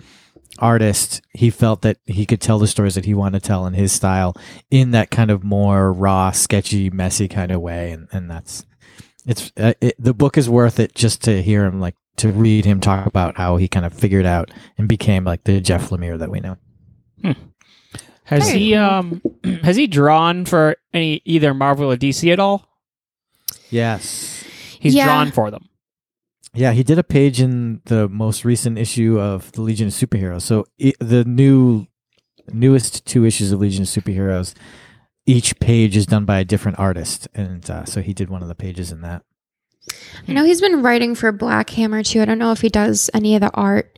artist 0.61 1.21
he 1.33 1.49
felt 1.49 1.81
that 1.81 1.97
he 2.05 2.25
could 2.25 2.39
tell 2.39 2.59
the 2.59 2.67
stories 2.67 2.95
that 2.95 3.05
he 3.05 3.13
wanted 3.13 3.41
to 3.41 3.47
tell 3.47 3.65
in 3.65 3.73
his 3.73 3.91
style 3.91 4.35
in 4.69 4.91
that 4.91 5.09
kind 5.11 5.29
of 5.31 5.43
more 5.43 5.91
raw 5.91 6.31
sketchy 6.31 6.89
messy 6.89 7.27
kind 7.27 7.51
of 7.51 7.59
way 7.59 7.91
and, 7.91 8.07
and 8.11 8.29
that's 8.29 8.65
it's 9.25 9.51
uh, 9.57 9.73
it, 9.81 9.95
the 9.99 10.13
book 10.13 10.37
is 10.37 10.49
worth 10.49 10.79
it 10.79 10.93
just 10.95 11.23
to 11.23 11.41
hear 11.41 11.65
him 11.65 11.79
like 11.79 11.95
to 12.17 12.29
read 12.31 12.65
him 12.65 12.79
talk 12.79 13.05
about 13.05 13.37
how 13.37 13.57
he 13.57 13.67
kind 13.67 13.85
of 13.85 13.93
figured 13.93 14.25
out 14.25 14.51
and 14.77 14.87
became 14.87 15.23
like 15.23 15.43
the 15.45 15.59
jeff 15.59 15.89
lemire 15.89 16.17
that 16.19 16.29
we 16.29 16.39
know 16.39 16.57
Has 18.25 18.47
Very 18.47 18.59
he 18.59 18.75
um 18.75 19.21
has 19.63 19.75
he 19.75 19.87
drawn 19.87 20.45
for 20.45 20.77
any 20.93 21.21
either 21.25 21.53
Marvel 21.53 21.91
or 21.91 21.97
DC 21.97 22.31
at 22.31 22.39
all? 22.39 22.65
yes 23.69 24.43
He's 24.79 24.95
Yeah. 24.95 25.05
drawn 25.05 25.31
for 25.31 25.51
them. 25.51 25.67
Yeah, 26.53 26.73
he 26.73 26.83
did 26.83 26.99
a 26.99 27.03
page 27.03 27.39
in 27.39 27.81
the 27.85 28.09
most 28.09 28.43
recent 28.43 28.77
issue 28.77 29.19
of 29.19 29.51
the 29.53 29.61
Legion 29.61 29.87
of 29.87 29.93
Superheroes. 29.93 30.41
So 30.41 30.65
the 30.99 31.23
new 31.23 31.87
newest 32.51 33.05
two 33.05 33.25
issues 33.25 33.51
of 33.51 33.59
Legion 33.59 33.83
of 33.83 33.87
Superheroes, 33.87 34.53
each 35.25 35.59
page 35.59 35.95
is 35.95 36.05
done 36.05 36.25
by 36.25 36.39
a 36.39 36.45
different 36.45 36.79
artist, 36.79 37.27
and 37.33 37.69
uh, 37.69 37.85
so 37.85 38.01
he 38.01 38.13
did 38.13 38.29
one 38.29 38.41
of 38.41 38.49
the 38.49 38.55
pages 38.55 38.91
in 38.91 39.01
that. 39.01 39.23
I 40.27 40.33
know 40.33 40.43
he's 40.43 40.61
been 40.61 40.81
writing 40.81 41.15
for 41.15 41.31
Black 41.31 41.69
Hammer 41.71 42.03
too. 42.03 42.21
I 42.21 42.25
don't 42.25 42.39
know 42.39 42.51
if 42.51 42.61
he 42.61 42.69
does 42.69 43.09
any 43.13 43.35
of 43.35 43.41
the 43.41 43.51
art. 43.53 43.97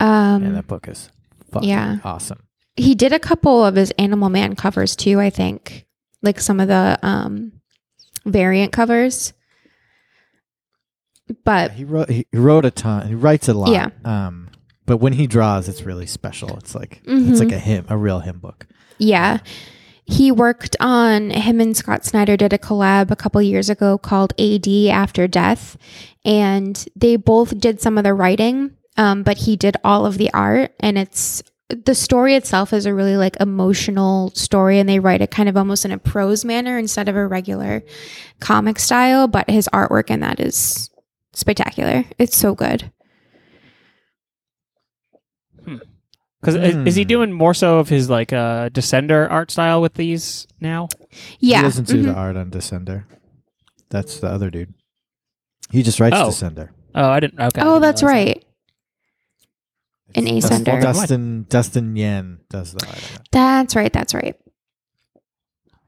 Um, 0.00 0.42
and 0.42 0.56
that 0.56 0.66
book 0.66 0.88
is 0.88 1.10
fucking 1.52 1.68
yeah. 1.68 1.98
awesome. 2.04 2.42
he 2.76 2.94
did 2.94 3.12
a 3.12 3.18
couple 3.18 3.64
of 3.64 3.76
his 3.76 3.92
Animal 3.92 4.28
Man 4.28 4.56
covers 4.56 4.96
too. 4.96 5.20
I 5.20 5.30
think, 5.30 5.86
like 6.20 6.40
some 6.40 6.58
of 6.60 6.68
the 6.68 6.98
um, 7.02 7.52
variant 8.24 8.72
covers. 8.72 9.32
But 11.44 11.72
He 11.72 11.84
wrote 11.84 12.08
he 12.10 12.26
wrote 12.32 12.64
a 12.64 12.70
ton. 12.70 13.08
He 13.08 13.14
writes 13.14 13.48
a 13.48 13.54
lot. 13.54 13.70
Yeah. 13.70 13.88
Um, 14.04 14.48
but 14.86 14.98
when 14.98 15.12
he 15.14 15.26
draws, 15.26 15.68
it's 15.68 15.82
really 15.82 16.06
special. 16.06 16.56
It's 16.58 16.74
like 16.74 17.02
Mhm. 17.06 17.30
it's 17.30 17.40
like 17.40 17.52
a 17.52 17.58
hymn, 17.58 17.84
a 17.88 17.96
real 17.96 18.20
hymn 18.20 18.38
book. 18.38 18.66
yeah, 18.98 19.38
he 20.04 20.30
worked 20.30 20.76
on 20.78 21.30
him 21.30 21.60
and 21.60 21.76
Scott 21.76 22.04
Snyder 22.04 22.36
did 22.36 22.52
a 22.52 22.58
collab 22.58 23.10
a 23.10 23.16
couple 23.16 23.42
years 23.42 23.68
ago 23.68 23.98
called 23.98 24.32
AD 24.38 24.88
After 24.88 25.26
Death, 25.26 25.76
and 26.24 26.84
they 26.94 27.16
both 27.16 27.58
did 27.58 27.80
some 27.80 27.98
of 27.98 28.04
the 28.04 28.14
writing, 28.14 28.70
um, 28.96 29.22
but 29.24 29.38
he 29.38 29.56
did 29.56 29.76
all 29.82 30.06
of 30.06 30.16
the 30.18 30.32
art, 30.32 30.72
and 30.80 30.96
it's 30.96 31.42
the 31.68 31.96
story 31.96 32.36
itself 32.36 32.72
is 32.72 32.86
a 32.86 32.94
really 32.94 33.16
like 33.16 33.36
emotional 33.40 34.30
story 34.36 34.78
and 34.78 34.88
they 34.88 35.00
write 35.00 35.20
it 35.20 35.32
kind 35.32 35.48
of 35.48 35.56
almost 35.56 35.84
in 35.84 35.90
a 35.90 35.98
prose 35.98 36.44
manner 36.44 36.78
instead 36.78 37.08
of 37.08 37.16
a 37.16 37.26
regular 37.26 37.82
comic 38.38 38.78
style 38.78 39.26
but 39.26 39.50
his 39.50 39.68
artwork 39.72 40.08
in 40.08 40.20
that 40.20 40.38
is 40.38 40.90
spectacular 41.36 42.04
it's 42.18 42.36
so 42.36 42.54
good 42.54 42.90
Because 46.40 46.54
is 46.86 46.94
he 46.94 47.02
Hmm. 47.02 47.08
doing 47.08 47.32
more 47.32 47.54
so 47.54 47.78
of 47.78 47.88
his 47.88 48.08
like 48.10 48.32
uh 48.32 48.68
Descender 48.70 49.28
art 49.30 49.50
style 49.50 49.80
with 49.80 49.94
these 49.94 50.46
now? 50.60 50.88
Yeah. 51.40 51.58
He 51.58 51.62
doesn't 51.62 51.88
do 51.88 52.02
the 52.02 52.10
mhm. 52.12 52.16
art 52.16 52.36
on 52.36 52.50
Descender. 52.50 53.04
That's 53.90 54.20
the 54.20 54.28
other 54.28 54.50
dude. 54.50 54.74
He 55.70 55.82
just 55.82 55.98
writes 55.98 56.14
Oh. 56.16 56.28
Descender. 56.28 56.68
Oh, 56.94 57.08
I 57.10 57.20
didn't. 57.20 57.40
Okay. 57.40 57.60
I 57.60 57.64
Oh, 57.64 57.68
didn't 57.74 57.82
that's 57.82 58.02
realize 58.02 58.24
that. 58.26 58.36
right. 58.36 58.44
An 60.14 60.24
Dustin- 60.24 60.64
Ascender. 60.64 60.82
Dustin 60.82 61.46
Dustin 61.48 61.94
Nguyen 61.94 62.38
does 62.48 62.72
the 62.74 62.86
art. 62.86 62.96
on 62.96 63.16
it. 63.16 63.28
That's 63.32 63.74
right. 63.74 63.92
That's 63.92 64.14
right. 64.14 64.36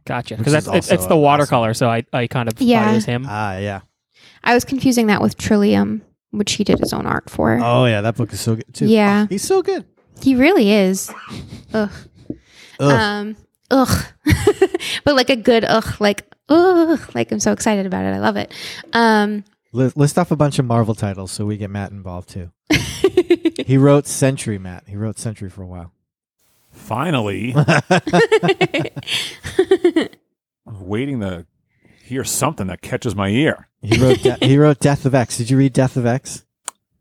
Gotcha. 0.07 0.35
Which 0.35 0.39
Because 0.39 0.53
that's 0.55 0.67
it's, 0.67 0.75
also 0.91 0.95
it's 0.95 1.05
the 1.05 1.11
awesome. 1.15 1.21
watercolor, 1.23 1.75
so 1.75 1.89
I 1.89 2.03
I 2.13 2.27
kind 2.27 2.49
of 2.49 2.61
Yeah. 2.61 2.85
thought 2.85 2.91
it 2.91 2.95
was 2.97 3.05
him. 3.05 3.27
Ah, 3.29 3.59
yeah. 3.59 3.81
I 4.45 4.55
was 4.55 4.65
confusing 4.65 5.07
that 5.09 5.21
with 5.21 5.37
Trillium, 5.37 6.03
which 6.31 6.53
he 6.53 6.65
did 6.65 6.79
his 6.79 6.93
own 6.93 7.07
art 7.07 7.29
for. 7.31 7.59
Oh, 7.63 7.85
yeah. 7.87 8.01
That 8.01 8.17
book 8.17 8.33
is 8.33 8.41
so 8.41 8.57
good 8.57 8.73
too. 8.73 8.87
Yeah. 8.87 9.25
Oh, 9.25 9.27
he's 9.29 9.43
so 9.43 9.63
good. 9.63 9.85
He 10.23 10.35
really 10.35 10.71
is. 10.73 11.13
Ugh. 11.73 11.91
Ugh. 12.81 12.93
Um. 12.93 13.37
Ugh. 13.71 14.05
but 15.05 15.15
like 15.15 15.31
a 15.31 15.37
good 15.37 15.65
ugh. 15.65 16.01
Like 16.01 16.25
ugh. 16.49 17.01
Like 17.15 17.31
I'm 17.33 17.41
so 17.41 17.53
excited 17.53 17.87
about 17.87 18.05
it. 18.05 18.15
I 18.15 18.19
love 18.19 18.37
it. 18.37 18.53
Um. 18.93 19.45
Li- 19.73 19.93
List 19.95 20.19
off 20.19 20.31
a 20.31 20.37
bunch 20.37 20.59
of 20.59 20.65
Marvel 20.65 20.95
titles 20.95 21.31
so 21.31 21.45
we 21.45 21.57
get 21.57 21.71
Matt 21.71 21.91
involved 21.91 22.31
too. 22.31 22.51
He 23.67 23.77
wrote 23.77 24.07
Sentry, 24.07 24.57
Matt. 24.59 24.85
He 24.87 24.97
wrote 24.97 25.19
Sentry 25.19 25.51
for 25.51 25.63
a 25.63 25.67
while. 25.67 25.93
Finally, 26.73 27.55
I'm 30.67 30.87
waiting 30.87 31.21
to 31.21 31.45
hear 32.03 32.25
something 32.25 32.69
that 32.69 32.81
catches 32.81 33.15
my 33.15 33.29
ear. 33.29 33.68
He 33.83 34.01
wrote 34.01 34.23
De- 34.23 34.39
he 34.47 34.59
wrote 34.59 34.81
Death 34.81 35.05
of 35.07 35.15
X. 35.15 35.37
Did 35.39 35.51
you 35.51 35.57
read 35.59 35.73
Death 35.73 35.97
of 35.97 36.05
X? 36.07 36.45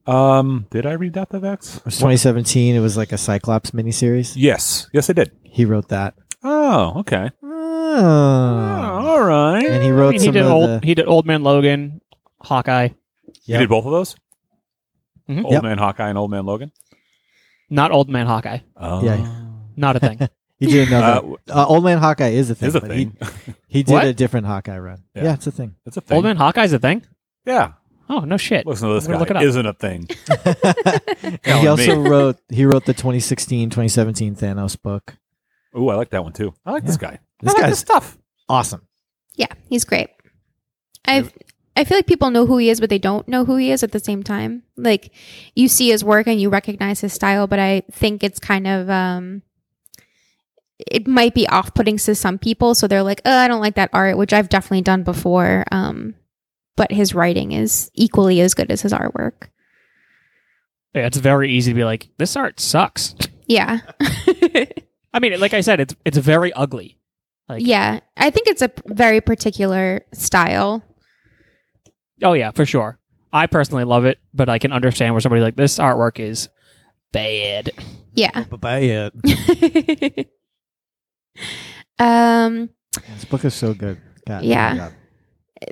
Um, 0.06 0.68
did 0.70 0.86
I 0.86 0.94
read 0.94 1.14
Death 1.14 1.34
of 1.34 1.44
X? 1.44 1.78
It 1.78 1.86
was 1.86 1.96
2017. 1.98 2.76
It 2.76 2.80
was 2.80 2.96
like 2.96 3.12
a 3.12 3.18
Cyclops 3.18 3.72
miniseries. 3.72 4.34
Yes, 4.36 4.88
yes, 4.94 5.10
I 5.10 5.14
did. 5.14 5.32
He 5.44 5.66
wrote 5.66 5.90
that. 5.90 6.14
Oh, 6.44 7.00
okay. 7.00 7.32
Oh. 7.44 7.98
Oh, 8.00 9.08
all 9.08 9.22
right. 9.24 9.66
And 9.66 9.82
he 9.84 9.90
I 9.90 9.92
wrote 9.92 10.12
mean, 10.12 10.20
he 10.22 10.26
some 10.28 10.34
did 10.34 10.44
of 10.46 10.52
old. 10.52 10.70
the. 10.70 10.80
He 10.86 10.94
did 10.96 11.08
Old 11.08 11.26
Man 11.26 11.42
Logan, 11.44 12.00
Hawkeye. 12.42 12.90
You 13.46 13.58
did 13.58 13.70
both 13.70 13.86
of 13.86 13.92
those? 13.92 14.16
Mhm. 15.28 15.44
Old 15.44 15.54
Yep. 15.54 15.64
Man 15.64 15.78
Hawkeye 15.80 16.08
and 16.10 16.18
Old 16.18 16.32
Man 16.32 16.46
Logan? 16.46 16.72
Not 17.70 17.92
Old 17.92 18.08
Man 18.10 18.28
Hawkeye. 18.28 18.60
Oh. 18.78 19.04
Yeah. 19.04 19.42
Not 19.76 19.96
a 19.96 20.00
thing. 20.00 20.20
He 20.60 20.66
did 20.68 20.88
another. 20.88 21.28
Uh, 21.50 21.54
Uh, 21.54 21.66
Old 21.68 21.84
Man 21.84 21.98
Hawkeye 22.00 22.30
is 22.30 22.50
a 22.50 22.56
thing. 22.56 22.70
Is 22.70 22.76
a 22.76 22.82
but 22.82 22.90
thing. 22.90 23.16
He, 23.46 23.54
he 23.68 23.84
did 23.84 23.94
What? 23.94 24.06
a 24.06 24.14
different 24.14 24.48
Hawkeye 24.48 24.78
run. 24.80 25.04
Yeah. 25.16 25.24
Yeah, 25.26 25.34
it's 25.34 25.48
a 25.48 25.52
thing. 25.52 25.76
It's 25.86 25.98
a 25.98 26.02
thing. 26.02 26.16
Old 26.16 26.26
Man 26.26 26.36
Hawkeye's 26.38 26.74
a 26.74 26.80
thing. 26.80 27.04
Yeah. 27.46 27.74
Oh 28.10 28.20
no 28.22 28.38
shit. 28.38 28.66
Listen 28.66 28.88
to 28.88 28.94
this 28.96 29.06
I'm 29.06 29.12
gonna 29.14 29.18
guy. 29.18 29.20
look 29.20 29.32
it 29.32 29.36
up. 29.38 29.44
Isn't 29.44 29.66
a 29.66 29.74
thing. 29.74 30.08
Telling 31.44 31.62
he 31.62 31.68
also 31.68 32.02
me. 32.02 32.10
wrote 32.10 32.38
he 32.50 32.66
wrote 32.66 32.86
the 32.86 32.94
2016 32.94 33.70
2017 33.70 34.36
Thanos 34.36 34.82
book. 34.82 35.16
Ooh, 35.78 35.90
I 35.90 35.96
like 35.96 36.10
that 36.12 36.24
one 36.24 36.34
too. 36.34 36.54
I 36.66 36.72
like 36.72 36.86
this 36.86 36.98
guy. 36.98 37.20
This 37.42 37.54
I 37.54 37.58
like 37.60 37.68
guy's 37.70 37.80
stuff. 37.80 38.18
awesome. 38.50 38.88
Yeah, 39.36 39.48
he's 39.70 39.84
great. 39.86 40.10
I 41.06 41.30
I 41.76 41.84
feel 41.84 41.98
like 41.98 42.08
people 42.08 42.32
know 42.32 42.46
who 42.48 42.58
he 42.58 42.70
is, 42.70 42.80
but 42.80 42.90
they 42.90 42.98
don't 42.98 43.28
know 43.28 43.46
who 43.46 43.58
he 43.58 43.72
is 43.72 43.84
at 43.84 43.92
the 43.92 44.00
same 44.00 44.24
time. 44.24 44.64
Like 44.78 45.12
you 45.56 45.68
see 45.68 45.90
his 45.90 46.04
work 46.04 46.28
and 46.28 46.40
you 46.42 46.50
recognize 46.50 47.02
his 47.02 47.14
style, 47.14 47.46
but 47.46 47.60
I 47.60 47.84
think 47.92 48.24
it's 48.24 48.40
kind 48.40 48.66
of 48.68 48.90
um 48.90 49.44
it 50.80 51.08
might 51.08 51.34
be 51.34 51.48
off-putting 51.48 51.98
to 51.98 52.16
some 52.16 52.38
people, 52.38 52.76
so 52.76 52.88
they're 52.88 53.04
like, 53.04 53.22
"Oh, 53.26 53.36
I 53.36 53.48
don't 53.48 53.62
like 53.62 53.76
that 53.76 53.90
art," 53.94 54.18
which 54.18 54.34
I've 54.34 54.50
definitely 54.50 54.82
done 54.82 55.04
before. 55.04 55.66
Um 55.72 56.16
but 56.78 56.92
his 56.92 57.14
writing 57.14 57.52
is 57.52 57.90
equally 57.96 58.40
as 58.40 58.54
good 58.54 58.72
as 58.72 58.82
his 58.82 58.94
artwork. 58.94 59.50
Yeah, 60.94 61.08
it's 61.08 61.18
very 61.18 61.52
easy 61.52 61.72
to 61.72 61.76
be 61.76 61.84
like, 61.84 62.08
this 62.18 62.36
art 62.36 62.60
sucks. 62.60 63.16
Yeah. 63.48 63.80
I 65.14 65.20
mean, 65.20 65.40
like 65.40 65.54
I 65.54 65.62
said, 65.62 65.80
it's 65.80 65.96
it's 66.06 66.18
very 66.18 66.54
ugly. 66.54 67.00
Like, 67.50 67.66
yeah, 67.66 68.00
I 68.16 68.30
think 68.30 68.48
it's 68.48 68.62
a 68.62 68.70
p- 68.70 68.82
very 68.88 69.22
particular 69.22 70.06
style. 70.14 70.84
Oh 72.22 72.34
yeah, 72.34 72.52
for 72.52 72.66
sure. 72.66 73.00
I 73.34 73.48
personally 73.48 73.84
love 73.84 74.06
it, 74.06 74.20
but 74.34 74.50
I 74.50 74.60
can 74.60 74.72
understand 74.72 75.14
where 75.14 75.22
somebody 75.22 75.42
like 75.42 75.56
this 75.56 75.80
artwork 75.80 76.20
is 76.20 76.50
bad. 77.12 77.72
Yeah. 78.14 78.46
But 78.50 78.84
yeah, 78.84 79.10
um 82.00 82.70
this 83.14 83.26
book 83.26 83.46
is 83.46 83.54
so 83.54 83.74
good. 83.74 84.00
God, 84.28 84.44
Yeah. 84.44 84.90
oh 84.92 84.94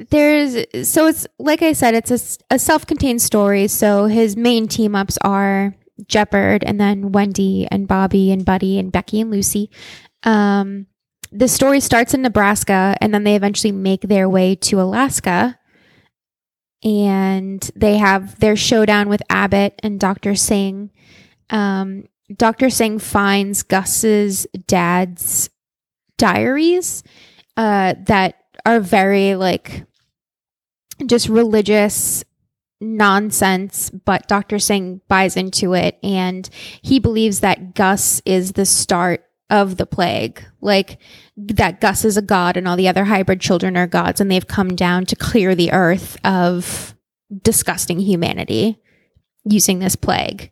there's 0.09 0.65
so 0.89 1.07
it's 1.07 1.27
like 1.37 1.61
I 1.61 1.73
said, 1.73 1.93
it's 1.93 2.39
a 2.49 2.57
self-contained 2.59 3.21
story. 3.21 3.67
So 3.67 4.05
his 4.05 4.35
main 4.35 4.67
team 4.67 4.95
ups 4.95 5.17
are 5.21 5.75
Jepperd, 6.03 6.63
and 6.65 6.79
then 6.79 7.11
Wendy 7.11 7.67
and 7.69 7.87
Bobby 7.87 8.31
and 8.31 8.43
Buddy 8.43 8.79
and 8.79 8.91
Becky 8.91 9.21
and 9.21 9.29
Lucy. 9.31 9.69
Um, 10.23 10.87
the 11.31 11.47
story 11.47 11.79
starts 11.79 12.13
in 12.13 12.21
Nebraska, 12.21 12.95
and 12.99 13.13
then 13.13 13.23
they 13.23 13.35
eventually 13.35 13.71
make 13.71 14.01
their 14.01 14.27
way 14.27 14.55
to 14.55 14.81
Alaska, 14.81 15.59
and 16.83 17.69
they 17.75 17.97
have 17.97 18.39
their 18.39 18.55
showdown 18.55 19.09
with 19.09 19.21
Abbott 19.29 19.79
and 19.83 19.99
Doctor 19.99 20.35
Singh. 20.35 20.91
Um, 21.49 22.05
Doctor 22.35 22.69
Singh 22.69 22.99
finds 22.99 23.63
Gus's 23.63 24.47
dad's 24.67 25.49
diaries 26.17 27.03
uh, 27.57 27.95
that 28.05 28.35
are 28.65 28.79
very 28.79 29.35
like 29.35 29.85
just 31.05 31.29
religious 31.29 32.23
nonsense, 32.81 33.89
but 33.89 34.27
Dr. 34.27 34.59
Singh 34.59 35.01
buys 35.07 35.37
into 35.37 35.73
it 35.73 35.97
and 36.03 36.49
he 36.81 36.99
believes 36.99 37.39
that 37.39 37.75
Gus 37.75 38.21
is 38.25 38.53
the 38.53 38.65
start 38.65 39.25
of 39.49 39.77
the 39.77 39.85
plague. 39.85 40.43
Like 40.61 40.99
that 41.37 41.79
Gus 41.81 42.05
is 42.05 42.17
a 42.17 42.21
god 42.21 42.57
and 42.57 42.67
all 42.67 42.75
the 42.75 42.87
other 42.87 43.05
hybrid 43.05 43.39
children 43.39 43.77
are 43.77 43.87
gods 43.87 44.19
and 44.19 44.29
they've 44.29 44.47
come 44.47 44.75
down 44.75 45.05
to 45.05 45.15
clear 45.15 45.55
the 45.55 45.71
earth 45.71 46.17
of 46.25 46.95
disgusting 47.41 47.99
humanity 47.99 48.79
using 49.43 49.79
this 49.79 49.95
plague. 49.95 50.51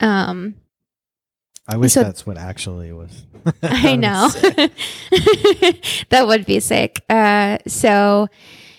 Um 0.00 0.56
I 1.68 1.76
wish 1.76 1.92
So- 1.92 2.02
that's 2.02 2.24
what 2.26 2.38
actually 2.38 2.92
was. 2.92 3.24
I 3.62 3.96
know. 3.96 4.28
that 6.10 6.24
would 6.26 6.46
be 6.46 6.60
sick. 6.60 7.04
Uh, 7.08 7.58
so 7.66 8.28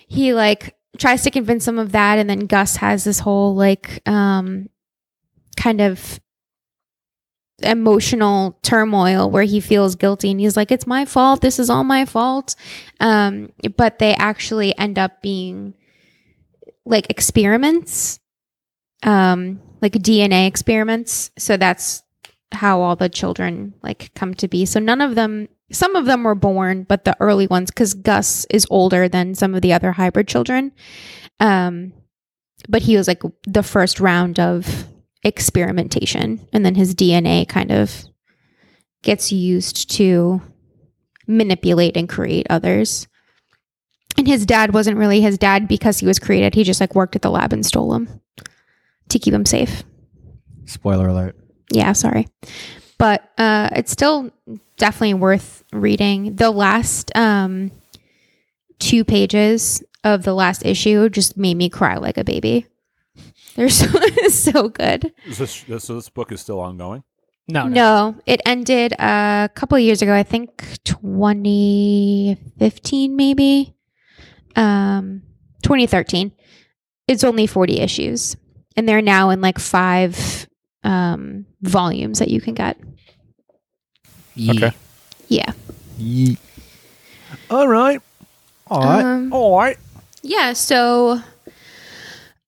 he 0.08 0.34
like 0.34 0.74
tries 0.98 1.22
to 1.22 1.30
convince 1.30 1.64
them 1.64 1.78
of 1.78 1.92
that, 1.92 2.18
and 2.18 2.28
then 2.28 2.40
Gus 2.46 2.76
has 2.76 3.04
this 3.04 3.18
whole 3.20 3.54
like 3.54 4.06
um, 4.08 4.68
kind 5.56 5.80
of 5.80 6.20
emotional 7.62 8.56
turmoil 8.62 9.28
where 9.30 9.42
he 9.42 9.58
feels 9.60 9.96
guilty 9.96 10.30
and 10.30 10.40
he's 10.40 10.56
like, 10.56 10.70
"It's 10.70 10.86
my 10.86 11.04
fault. 11.04 11.40
This 11.40 11.58
is 11.58 11.68
all 11.70 11.84
my 11.84 12.04
fault." 12.04 12.54
Um, 13.00 13.52
but 13.76 13.98
they 13.98 14.14
actually 14.14 14.76
end 14.78 14.98
up 14.98 15.22
being 15.22 15.74
like 16.84 17.10
experiments, 17.10 18.18
um, 19.02 19.60
like 19.82 19.92
DNA 19.92 20.46
experiments. 20.46 21.30
So 21.38 21.56
that's 21.56 22.02
how 22.52 22.80
all 22.80 22.96
the 22.96 23.08
children 23.08 23.74
like 23.82 24.12
come 24.14 24.34
to 24.34 24.48
be. 24.48 24.64
So 24.66 24.80
none 24.80 25.00
of 25.00 25.14
them 25.14 25.48
some 25.70 25.96
of 25.96 26.06
them 26.06 26.24
were 26.24 26.34
born, 26.34 26.84
but 26.84 27.04
the 27.04 27.16
early 27.20 27.46
ones 27.46 27.70
cuz 27.70 27.94
Gus 27.94 28.46
is 28.50 28.66
older 28.70 29.08
than 29.08 29.34
some 29.34 29.54
of 29.54 29.62
the 29.62 29.72
other 29.72 29.92
hybrid 29.92 30.28
children. 30.28 30.72
Um 31.40 31.92
but 32.68 32.82
he 32.82 32.96
was 32.96 33.06
like 33.06 33.22
the 33.46 33.62
first 33.62 34.00
round 34.00 34.40
of 34.40 34.86
experimentation 35.22 36.46
and 36.52 36.64
then 36.64 36.74
his 36.74 36.94
DNA 36.94 37.46
kind 37.48 37.70
of 37.70 38.04
gets 39.02 39.30
used 39.30 39.90
to 39.92 40.40
manipulate 41.26 41.96
and 41.96 42.08
create 42.08 42.46
others. 42.50 43.06
And 44.16 44.26
his 44.26 44.46
dad 44.46 44.74
wasn't 44.74 44.96
really 44.96 45.20
his 45.20 45.38
dad 45.38 45.68
because 45.68 45.98
he 45.98 46.06
was 46.06 46.18
created. 46.18 46.54
He 46.54 46.64
just 46.64 46.80
like 46.80 46.94
worked 46.94 47.14
at 47.14 47.22
the 47.22 47.30
lab 47.30 47.52
and 47.52 47.64
stole 47.64 47.94
him 47.94 48.20
to 49.10 49.18
keep 49.18 49.32
him 49.32 49.46
safe 49.46 49.84
Spoiler 50.68 51.08
alert. 51.08 51.34
Yeah 51.72 51.92
sorry. 51.92 52.28
But 52.98 53.30
uh 53.38 53.70
it's 53.72 53.92
still 53.92 54.30
definitely 54.76 55.14
worth 55.14 55.64
reading. 55.72 56.36
The 56.36 56.50
last 56.50 57.14
um 57.16 57.70
two 58.78 59.04
pages 59.04 59.82
of 60.04 60.22
the 60.22 60.34
last 60.34 60.64
issue 60.64 61.08
just 61.08 61.36
made 61.36 61.56
me 61.56 61.68
cry 61.68 61.96
like 61.96 62.16
a 62.16 62.22
baby. 62.24 62.66
They're 63.56 63.68
so, 63.68 63.86
so 64.28 64.68
good. 64.68 65.12
Is 65.26 65.38
this, 65.38 65.62
this 65.64 65.84
so 65.84 65.96
this 65.96 66.08
book 66.08 66.30
is 66.32 66.40
still 66.40 66.60
ongoing? 66.60 67.02
No, 67.48 67.64
no. 67.64 67.74
no 67.74 68.14
it 68.26 68.40
ended 68.44 68.92
a 68.98 69.48
couple 69.54 69.76
of 69.76 69.82
years 69.82 70.02
ago 70.02 70.14
i 70.14 70.22
think 70.22 70.78
2015 70.84 73.16
maybe. 73.16 73.74
Um 74.56 75.22
2013 75.62 76.32
it's 77.08 77.24
only 77.24 77.46
40 77.46 77.80
issues 77.80 78.36
and 78.76 78.88
they're 78.88 79.02
now 79.02 79.30
in 79.30 79.40
like 79.40 79.58
five 79.58 80.46
um 80.84 81.46
volumes 81.62 82.18
that 82.18 82.28
you 82.28 82.40
can 82.40 82.54
get 82.54 82.76
Okay. 84.48 84.70
yeah 85.28 85.52
Ye- 85.98 86.38
All 87.50 87.66
right. 87.66 88.00
All 88.68 88.82
right. 88.84 89.04
Um, 89.04 89.32
All 89.32 89.58
right. 89.58 89.76
yeah. 90.22 90.52
So, 90.52 91.20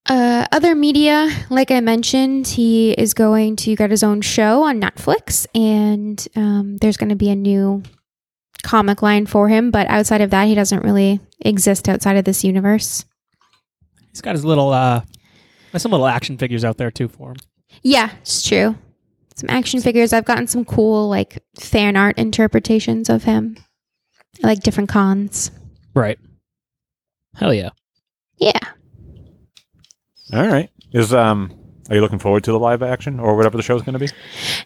uh, 0.08 0.46
other 0.52 0.68
other 0.70 0.74
media, 0.74 1.28
like 1.50 1.70
I 1.70 1.80
mentioned, 1.80 2.46
he 2.46 2.92
is 2.92 3.12
going 3.14 3.56
to 3.56 3.74
get 3.74 3.90
his 3.90 4.02
own 4.04 4.20
show 4.20 4.62
on 4.62 4.80
Netflix, 4.80 5.46
and 5.54 6.24
um, 6.36 6.76
there's 6.78 6.96
going 6.96 7.08
to 7.08 7.16
be 7.16 7.30
a 7.30 7.34
new 7.36 7.82
comic 8.62 9.02
line 9.02 9.26
for 9.26 9.48
him. 9.48 9.70
But 9.72 9.88
outside 9.88 10.20
of 10.20 10.30
that, 10.30 10.46
he 10.46 10.54
doesn't 10.54 10.84
really 10.84 11.18
exist 11.40 11.88
outside 11.88 12.16
of 12.16 12.24
this 12.24 12.44
universe. 12.44 13.04
He's 14.12 14.20
got 14.20 14.34
his 14.36 14.44
little 14.44 14.70
uh, 14.72 15.02
some 15.76 15.90
little 15.90 16.06
action 16.06 16.38
figures 16.38 16.64
out 16.64 16.76
there 16.76 16.90
too 16.90 17.08
for 17.08 17.30
him. 17.30 17.36
Yeah, 17.82 18.10
it's 18.22 18.46
true. 18.46 18.76
Some 19.40 19.48
action 19.50 19.81
figures. 19.81 20.12
I've 20.12 20.26
gotten 20.26 20.46
some 20.46 20.66
cool 20.66 21.09
like 21.09 21.42
fan 21.59 21.96
art 21.96 22.18
interpretations 22.18 23.09
of 23.09 23.24
him, 23.24 23.57
I 24.44 24.48
like 24.48 24.61
different 24.61 24.90
cons. 24.90 25.50
Right. 25.94 26.18
Hell 27.35 27.55
yeah. 27.55 27.70
Yeah. 28.37 28.59
All 30.35 30.46
right. 30.46 30.70
Is 30.92 31.14
um 31.14 31.57
are 31.88 31.96
you 31.96 32.03
looking 32.03 32.18
forward 32.18 32.44
to 32.44 32.53
the 32.53 32.59
live 32.59 32.83
action 32.83 33.18
or 33.18 33.35
whatever 33.35 33.57
the 33.57 33.62
show's 33.62 33.83
going 33.83 33.94
to 33.94 33.98
be? 33.98 34.09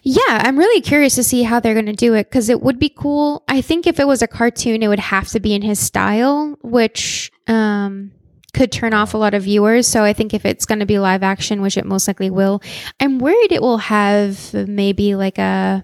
Yeah, 0.03 0.21
I'm 0.27 0.59
really 0.59 0.81
curious 0.81 1.15
to 1.15 1.23
see 1.23 1.41
how 1.41 1.59
they're 1.59 1.73
going 1.73 1.87
to 1.87 1.93
do 1.93 2.13
it 2.13 2.29
because 2.29 2.49
it 2.49 2.61
would 2.61 2.77
be 2.77 2.89
cool. 2.89 3.43
I 3.47 3.61
think 3.61 3.87
if 3.87 3.99
it 3.99 4.05
was 4.05 4.21
a 4.21 4.27
cartoon, 4.27 4.83
it 4.83 4.89
would 4.89 4.99
have 4.99 5.29
to 5.29 5.39
be 5.39 5.55
in 5.55 5.63
his 5.63 5.79
style, 5.79 6.55
which 6.61 7.31
um, 7.47 8.11
could 8.55 8.71
turn 8.71 8.93
off 8.93 9.13
a 9.13 9.17
lot 9.17 9.33
of 9.33 9.43
viewers. 9.43 9.85
So 9.85 10.03
I 10.03 10.13
think 10.13 10.33
if 10.33 10.45
it's 10.45 10.65
going 10.65 10.79
to 10.79 10.85
be 10.85 10.97
live 10.97 11.23
action, 11.23 11.61
which 11.61 11.75
it 11.77 11.85
most 11.85 12.07
likely 12.07 12.29
will, 12.29 12.61
I'm 13.01 13.19
worried 13.19 13.51
it 13.51 13.61
will 13.61 13.77
have 13.77 14.53
maybe 14.53 15.13
like 15.15 15.37
a, 15.37 15.83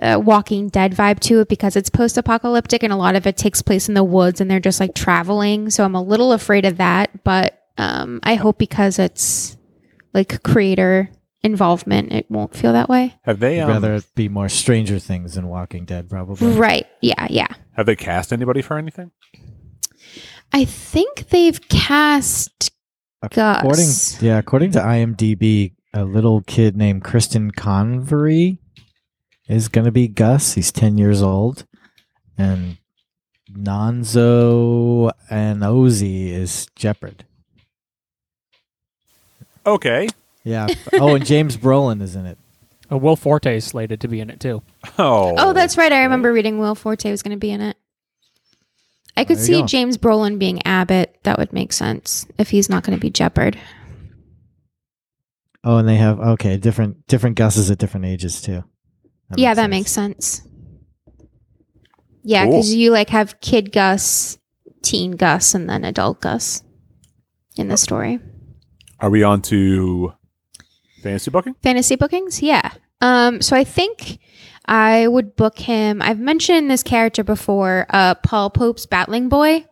a 0.00 0.18
Walking 0.18 0.68
Dead 0.68 0.92
vibe 0.94 1.18
to 1.20 1.40
it 1.40 1.48
because 1.48 1.74
it's 1.74 1.90
post 1.90 2.16
apocalyptic 2.16 2.84
and 2.84 2.92
a 2.92 2.96
lot 2.96 3.16
of 3.16 3.26
it 3.26 3.36
takes 3.36 3.62
place 3.62 3.88
in 3.88 3.94
the 3.94 4.04
woods 4.04 4.40
and 4.40 4.48
they're 4.48 4.60
just 4.60 4.78
like 4.78 4.94
traveling. 4.94 5.70
So 5.70 5.84
I'm 5.84 5.96
a 5.96 6.02
little 6.02 6.32
afraid 6.32 6.64
of 6.64 6.76
that, 6.76 7.24
but 7.24 7.58
um, 7.78 8.20
I 8.22 8.36
hope 8.36 8.58
because 8.58 9.00
it's 9.00 9.56
like 10.14 10.42
creator 10.44 11.10
involvement, 11.42 12.12
it 12.12 12.30
won't 12.30 12.54
feel 12.54 12.72
that 12.74 12.88
way. 12.88 13.16
Have 13.22 13.40
they 13.40 13.58
um, 13.58 13.68
rather 13.68 13.94
it 13.94 14.06
be 14.14 14.28
more 14.28 14.48
Stranger 14.48 15.00
Things 15.00 15.34
than 15.34 15.48
Walking 15.48 15.84
Dead, 15.84 16.08
probably. 16.08 16.52
Right. 16.52 16.86
Yeah. 17.00 17.26
Yeah. 17.28 17.48
have 17.72 17.86
they 17.86 17.96
cast 17.96 18.32
anybody 18.32 18.62
for 18.62 18.78
anything? 18.78 19.10
I 20.52 20.64
think 20.64 21.28
they've 21.30 21.60
cast 21.68 22.70
According, 23.22 23.68
Gus. 23.86 24.20
yeah, 24.20 24.38
according 24.38 24.72
to 24.72 24.80
IMDb, 24.80 25.72
a 25.94 26.04
little 26.04 26.42
kid 26.42 26.76
named 26.76 27.04
Christian 27.04 27.50
Convery 27.52 28.58
is 29.48 29.68
going 29.68 29.84
to 29.84 29.92
be 29.92 30.08
Gus. 30.08 30.54
He's 30.54 30.72
10 30.72 30.98
years 30.98 31.22
old. 31.22 31.64
And 32.36 32.78
Nonzo 33.50 35.12
and 35.30 35.62
Ozzy 35.62 36.30
is 36.30 36.66
Jepperd. 36.76 37.20
Okay. 39.64 40.08
Yeah. 40.44 40.66
oh, 40.94 41.14
and 41.14 41.24
James 41.24 41.56
Brolin 41.56 42.02
is 42.02 42.16
in 42.16 42.26
it. 42.26 42.38
Uh, 42.90 42.98
Will 42.98 43.16
Forte 43.16 43.56
is 43.56 43.64
slated 43.64 44.00
to 44.00 44.08
be 44.08 44.20
in 44.20 44.30
it 44.30 44.40
too. 44.40 44.62
Oh. 44.98 45.34
Oh, 45.38 45.52
that's 45.52 45.78
right. 45.78 45.92
I 45.92 46.02
remember 46.02 46.32
reading 46.32 46.58
Will 46.58 46.74
Forte 46.74 47.10
was 47.10 47.22
going 47.22 47.30
to 47.36 47.40
be 47.40 47.50
in 47.50 47.60
it. 47.60 47.76
I 49.16 49.24
could 49.24 49.38
see 49.38 49.60
go. 49.60 49.66
James 49.66 49.98
Brolin 49.98 50.38
being 50.38 50.64
Abbott. 50.66 51.18
That 51.24 51.38
would 51.38 51.52
make 51.52 51.72
sense 51.72 52.26
if 52.38 52.50
he's 52.50 52.68
not 52.68 52.82
going 52.82 52.96
to 52.98 53.00
be 53.00 53.10
Jepperd. 53.10 53.56
Oh, 55.64 55.76
and 55.76 55.88
they 55.88 55.96
have 55.96 56.18
okay, 56.18 56.56
different 56.56 57.06
different 57.06 57.36
Gus's 57.36 57.70
at 57.70 57.78
different 57.78 58.06
ages 58.06 58.40
too. 58.40 58.64
yeah, 59.36 59.54
that 59.54 59.62
sense. 59.64 59.70
makes 59.70 59.90
sense. 59.92 60.42
Yeah, 62.24 62.44
Cool. 62.44 62.52
because 62.52 62.74
you 62.74 62.90
like 62.90 63.10
have 63.10 63.40
kid 63.40 63.72
Gus, 63.72 64.38
teen 64.82 65.12
Gus, 65.12 65.54
and 65.54 65.68
then 65.68 65.84
adult 65.84 66.20
Gus 66.20 66.62
in 67.56 67.68
the 67.68 67.76
story. 67.76 68.18
Are 69.00 69.10
we 69.10 69.22
on 69.22 69.42
to 69.42 70.12
fantasy 71.02 71.30
booking? 71.30 71.54
Fantasy 71.62 71.96
bookings? 71.96 72.40
Yeah. 72.42 72.70
Um, 73.00 73.40
so 73.42 73.56
I 73.56 73.64
think 73.64 74.18
I 74.66 75.08
would 75.08 75.36
book 75.36 75.58
him. 75.58 76.00
I've 76.00 76.20
mentioned 76.20 76.70
this 76.70 76.82
character 76.82 77.24
before, 77.24 77.86
uh, 77.90 78.14
Paul 78.16 78.50
Pope's 78.50 78.86
Battling 78.86 79.28
Boy. 79.28 79.66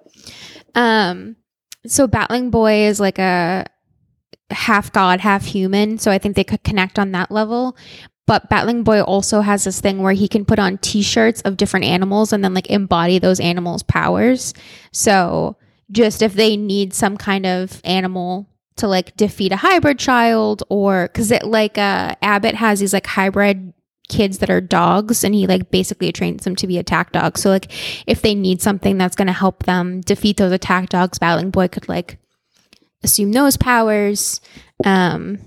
Um, 0.74 1.36
so 1.86 2.06
Battling 2.06 2.50
Boy 2.50 2.86
is 2.86 3.00
like 3.00 3.18
a 3.18 3.66
half 4.50 4.92
god, 4.92 5.20
half 5.20 5.44
human. 5.44 5.98
So 5.98 6.10
I 6.10 6.18
think 6.18 6.36
they 6.36 6.44
could 6.44 6.62
connect 6.64 6.98
on 6.98 7.12
that 7.12 7.30
level. 7.30 7.76
But 8.26 8.48
Battling 8.48 8.84
Boy 8.84 9.02
also 9.02 9.40
has 9.40 9.64
this 9.64 9.80
thing 9.80 10.02
where 10.02 10.12
he 10.12 10.28
can 10.28 10.44
put 10.44 10.58
on 10.58 10.78
t-shirts 10.78 11.40
of 11.42 11.56
different 11.56 11.86
animals 11.86 12.32
and 12.32 12.44
then 12.44 12.54
like 12.54 12.70
embody 12.70 13.18
those 13.18 13.40
animals' 13.40 13.82
powers. 13.82 14.54
So 14.92 15.56
just 15.90 16.22
if 16.22 16.34
they 16.34 16.56
need 16.56 16.94
some 16.94 17.16
kind 17.16 17.46
of 17.46 17.80
animal 17.82 18.48
to 18.76 18.86
like 18.86 19.16
defeat 19.16 19.52
a 19.52 19.56
hybrid 19.56 19.98
child 19.98 20.62
or 20.68 21.08
because 21.08 21.30
it 21.30 21.44
like 21.44 21.76
uh 21.76 22.14
abbott 22.22 22.54
has 22.54 22.80
these 22.80 22.92
like 22.92 23.06
hybrid 23.06 23.74
kids 24.10 24.38
that 24.38 24.50
are 24.50 24.60
dogs 24.60 25.24
and 25.24 25.34
he 25.34 25.46
like 25.46 25.70
basically 25.70 26.10
trains 26.12 26.44
them 26.44 26.54
to 26.56 26.66
be 26.66 26.76
attack 26.76 27.12
dogs 27.12 27.40
so 27.40 27.48
like 27.48 27.70
if 28.06 28.20
they 28.22 28.34
need 28.34 28.60
something 28.60 28.98
that's 28.98 29.16
going 29.16 29.26
to 29.26 29.32
help 29.32 29.62
them 29.64 30.00
defeat 30.02 30.36
those 30.36 30.52
attack 30.52 30.88
dogs 30.90 31.18
battling 31.18 31.50
boy 31.50 31.66
could 31.68 31.88
like 31.88 32.18
assume 33.02 33.32
those 33.32 33.56
powers 33.56 34.40
um 34.84 35.38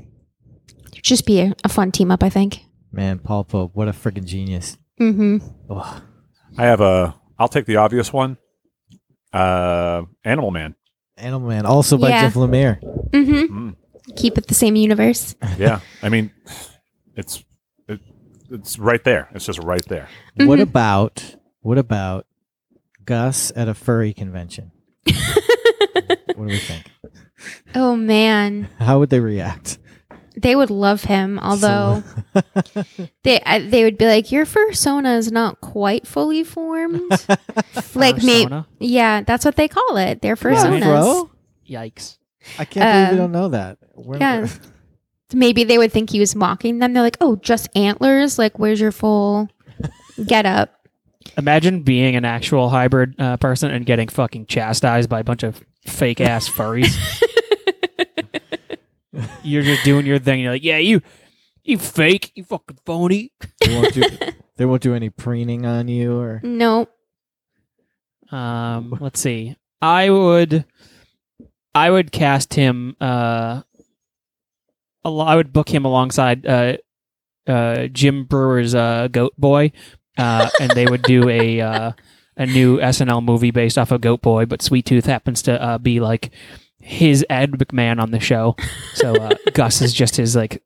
just 1.01 1.25
be 1.25 1.41
a, 1.41 1.53
a 1.63 1.69
fun 1.69 1.91
team 1.91 2.09
up 2.09 2.23
i 2.23 2.29
think 2.29 2.61
Man, 2.95 3.17
Paul 3.19 3.43
Pope, 3.43 3.71
what 3.73 3.87
a 3.87 3.91
freaking 3.91 4.23
genius. 4.25 4.77
mm-hmm 5.01 5.37
Ugh. 5.69 6.01
I 6.57 6.63
have 6.65 6.79
a. 6.81 7.15
I'll 7.39 7.47
take 7.47 7.65
the 7.65 7.77
obvious 7.77 8.13
one. 8.13 8.37
Uh, 9.33 10.03
Animal 10.23 10.51
Man. 10.51 10.75
Animal 11.17 11.49
Man, 11.49 11.65
also 11.65 11.97
by 11.97 12.09
Yeah. 12.09 12.21
Jeff 12.21 12.35
Lemire. 12.35 12.79
mm-hmm 13.09 13.57
Mm, 13.71 13.75
keep 14.15 14.37
it 14.37 14.45
the 14.47 14.53
same 14.53 14.75
universe 14.75 15.33
yeah. 15.57 15.79
I 16.03 16.09
mean, 16.09 16.29
it's 17.15 17.37
it, 17.39 17.45
it's 18.53 18.79
right 18.79 19.03
there. 19.03 19.27
It's 19.33 19.45
just 19.45 19.59
right 19.63 19.85
there. 19.87 20.07
What 20.35 20.59
Mhm. 20.59 20.63
about 20.63 21.35
what 21.61 21.77
about 21.77 22.25
Gus 23.05 23.51
at 23.55 23.67
a 23.67 23.73
furry 23.73 24.13
convention? 24.13 24.71
what 25.05 26.35
do 26.37 26.43
we 26.43 26.57
think? 26.57 26.89
oh 27.75 27.95
man 27.97 28.69
How 28.79 28.99
would 28.99 29.09
they 29.09 29.19
react? 29.19 29.77
they 30.35 30.55
would 30.55 30.69
love 30.71 31.03
him 31.03 31.37
although 31.39 32.01
they 33.23 33.39
I, 33.45 33.59
they 33.59 33.83
would 33.83 33.97
be 33.99 34.05
like 34.07 34.31
your 34.31 34.45
fursona 34.45 35.17
is 35.17 35.31
not 35.31 35.59
quite 35.61 36.07
fully 36.07 36.43
formed 36.43 37.11
like 37.95 38.17
me 38.23 38.47
yeah 38.79 39.21
that's 39.21 39.45
what 39.45 39.55
they 39.57 39.67
call 39.67 39.97
it 39.97 40.21
their 40.21 40.35
Yeah, 40.35 40.41
fursonas 40.41 40.81
bro. 40.81 41.29
Yikes. 41.69 42.17
I 42.57 42.65
can't 42.65 42.83
believe 42.91 43.07
Um, 43.07 43.11
you 43.15 43.17
don't 43.21 43.31
know 43.31 43.49
that. 43.49 43.77
We're- 43.95 44.19
yeah 44.19 44.47
maybe 45.33 45.63
they 45.63 45.77
would 45.77 45.91
think 45.91 46.09
he 46.09 46.19
was 46.19 46.35
mocking 46.35 46.79
them 46.79 46.93
they're 46.93 47.03
like 47.03 47.17
oh 47.21 47.35
just 47.37 47.69
antlers 47.75 48.37
like 48.37 48.57
where's 48.59 48.79
your 48.79 48.91
full 48.91 49.49
get 50.25 50.45
up 50.45 50.79
Imagine 51.37 51.81
being 51.81 52.15
an 52.15 52.25
actual 52.25 52.69
hybrid 52.69 53.15
uh, 53.19 53.37
person 53.37 53.71
and 53.71 53.85
getting 53.85 54.07
fucking 54.07 54.45
chastised 54.45 55.09
by 55.09 55.21
a 55.21 55.23
bunch 55.23 55.41
of 55.41 55.63
fake 55.87 56.21
ass 56.21 56.47
furries. 56.47 56.93
you're 59.43 59.63
just 59.63 59.83
doing 59.83 60.05
your 60.05 60.19
thing. 60.19 60.41
You're 60.41 60.51
like, 60.51 60.63
yeah, 60.63 60.77
you, 60.77 61.01
you 61.63 61.77
fake, 61.79 62.31
you 62.35 62.43
fucking 62.43 62.77
phony. 62.85 63.31
They 63.61 63.73
won't 63.73 63.93
do 63.93 64.03
they 64.57 64.65
won't 64.65 64.83
do 64.83 64.93
any 64.93 65.09
preening 65.09 65.65
on 65.65 65.87
you 65.87 66.19
or 66.19 66.39
no 66.43 66.87
Um, 68.31 68.95
let's 68.99 69.19
see. 69.19 69.55
I 69.81 70.09
would, 70.09 70.65
I 71.73 71.89
would 71.89 72.11
cast 72.11 72.53
him. 72.53 72.95
Uh, 73.01 73.05
al- 73.05 73.65
I 75.05 75.35
would 75.35 75.51
book 75.53 75.69
him 75.69 75.85
alongside 75.85 76.45
uh, 76.45 76.77
uh, 77.47 77.87
Jim 77.87 78.25
Breuer's 78.25 78.73
uh, 78.75 79.07
Goat 79.11 79.33
Boy, 79.37 79.71
uh, 80.17 80.49
and 80.59 80.71
they 80.71 80.85
would 80.85 81.01
do 81.03 81.29
a 81.29 81.59
uh, 81.61 81.91
a 82.37 82.45
new 82.45 82.77
SNL 82.77 83.23
movie 83.23 83.51
based 83.51 83.77
off 83.77 83.91
of 83.91 84.01
Goat 84.01 84.21
Boy. 84.21 84.45
But 84.45 84.61
Sweet 84.61 84.85
Tooth 84.85 85.05
happens 85.05 85.41
to 85.43 85.61
uh, 85.61 85.77
be 85.77 85.99
like 85.99 86.31
his 86.79 87.25
Ed 87.29 87.51
McMahon 87.51 88.01
on 88.01 88.11
the 88.11 88.19
show, 88.19 88.55
so 88.93 89.15
uh, 89.15 89.35
Gus 89.53 89.81
is 89.81 89.93
just 89.93 90.15
his 90.15 90.35
like 90.35 90.63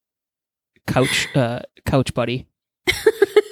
couch 0.85 1.27
uh, 1.35 1.61
couch 1.85 2.13
buddy. 2.13 2.47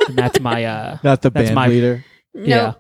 And 0.08 0.18
that's 0.18 0.40
my 0.40 0.64
uh, 0.66 0.98
not 1.04 1.22
the 1.24 1.32
That's 1.32 1.48
band 1.48 1.56
my- 1.56 1.68
leader. 1.68 2.06
no 2.34 2.44
yeah. 2.46 2.74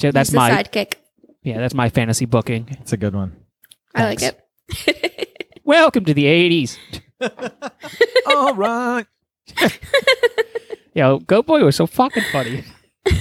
So 0.00 0.10
that's 0.12 0.30
He's 0.30 0.36
my 0.36 0.50
sidekick 0.50 0.94
yeah, 1.42 1.58
that's 1.58 1.74
my 1.74 1.88
fantasy 1.88 2.24
booking. 2.24 2.68
It's 2.80 2.92
a 2.92 2.96
good 2.96 3.14
one. 3.14 3.36
i 3.96 4.04
like 4.04 4.22
it 4.22 4.38
Welcome 5.72 6.04
to 6.04 6.12
the 6.12 6.26
80s. 6.26 6.76
All 8.26 8.54
right. 8.54 9.06
Yo, 10.94 11.20
Goat 11.20 11.46
Boy 11.46 11.64
was 11.64 11.76
so 11.76 11.86
fucking 11.86 12.24
funny. 12.30 12.62
You 13.06 13.14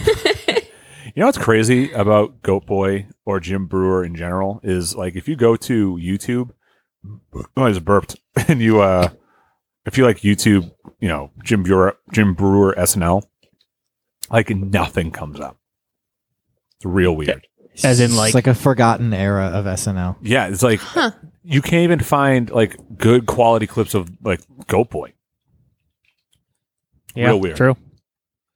know 1.15 1.27
what's 1.27 1.37
crazy 1.37 1.93
about 1.93 2.41
Goat 2.41 2.65
Boy 2.65 3.07
or 3.23 3.39
Jim 3.39 3.67
Breuer 3.67 4.03
in 4.03 4.15
general 4.15 4.59
is 4.63 4.93
like 4.97 5.15
if 5.15 5.29
you 5.29 5.37
go 5.37 5.55
to 5.55 5.95
YouTube, 5.95 6.49
oh, 7.33 7.63
I 7.63 7.69
just 7.69 7.85
burped, 7.85 8.17
and 8.49 8.61
you 8.61 8.81
uh, 8.81 9.07
if 9.85 9.97
you 9.97 10.03
like 10.03 10.17
YouTube, 10.17 10.69
you 10.99 11.07
know 11.07 11.31
Jim 11.45 11.63
Breuer, 11.63 11.95
Jim 12.11 12.33
Breuer 12.33 12.75
SNL, 12.75 13.23
like 14.29 14.49
nothing 14.49 15.11
comes 15.11 15.39
up. 15.39 15.57
It's 16.75 16.85
real 16.85 17.15
weird. 17.15 17.47
As 17.83 17.99
in, 17.99 18.15
like, 18.15 18.29
It's 18.29 18.35
like- 18.35 18.47
like 18.47 18.55
a 18.55 18.59
forgotten 18.59 19.13
era 19.13 19.47
of 19.47 19.65
SNL. 19.65 20.17
Yeah, 20.21 20.47
it's 20.47 20.61
like 20.63 20.79
Huh. 20.79 21.11
you 21.43 21.61
can't 21.61 21.83
even 21.83 21.99
find 21.99 22.49
like 22.49 22.75
good 22.97 23.25
quality 23.25 23.67
clips 23.67 23.93
of 23.93 24.09
like 24.23 24.41
Goat 24.67 24.89
Boy. 24.89 25.13
Yeah, 27.15 27.27
Real 27.27 27.39
weird. 27.39 27.57
True. 27.57 27.77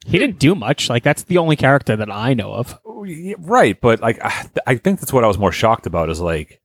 He 0.05 0.19
didn't 0.19 0.37
do 0.39 0.53
much. 0.55 0.89
Like 0.89 1.03
that's 1.03 1.23
the 1.23 1.37
only 1.39 1.55
character 1.55 1.95
that 1.95 2.11
I 2.11 2.33
know 2.33 2.53
of. 2.53 2.77
Oh, 2.85 3.03
yeah, 3.03 3.35
Right, 3.39 3.79
but 3.79 4.01
like 4.01 4.19
I, 4.23 4.45
I 4.67 4.75
think 4.75 4.99
that's 4.99 5.11
what 5.13 5.23
I 5.23 5.27
was 5.27 5.37
more 5.37 5.51
shocked 5.51 5.87
about 5.87 6.09
is 6.09 6.21
like 6.21 6.61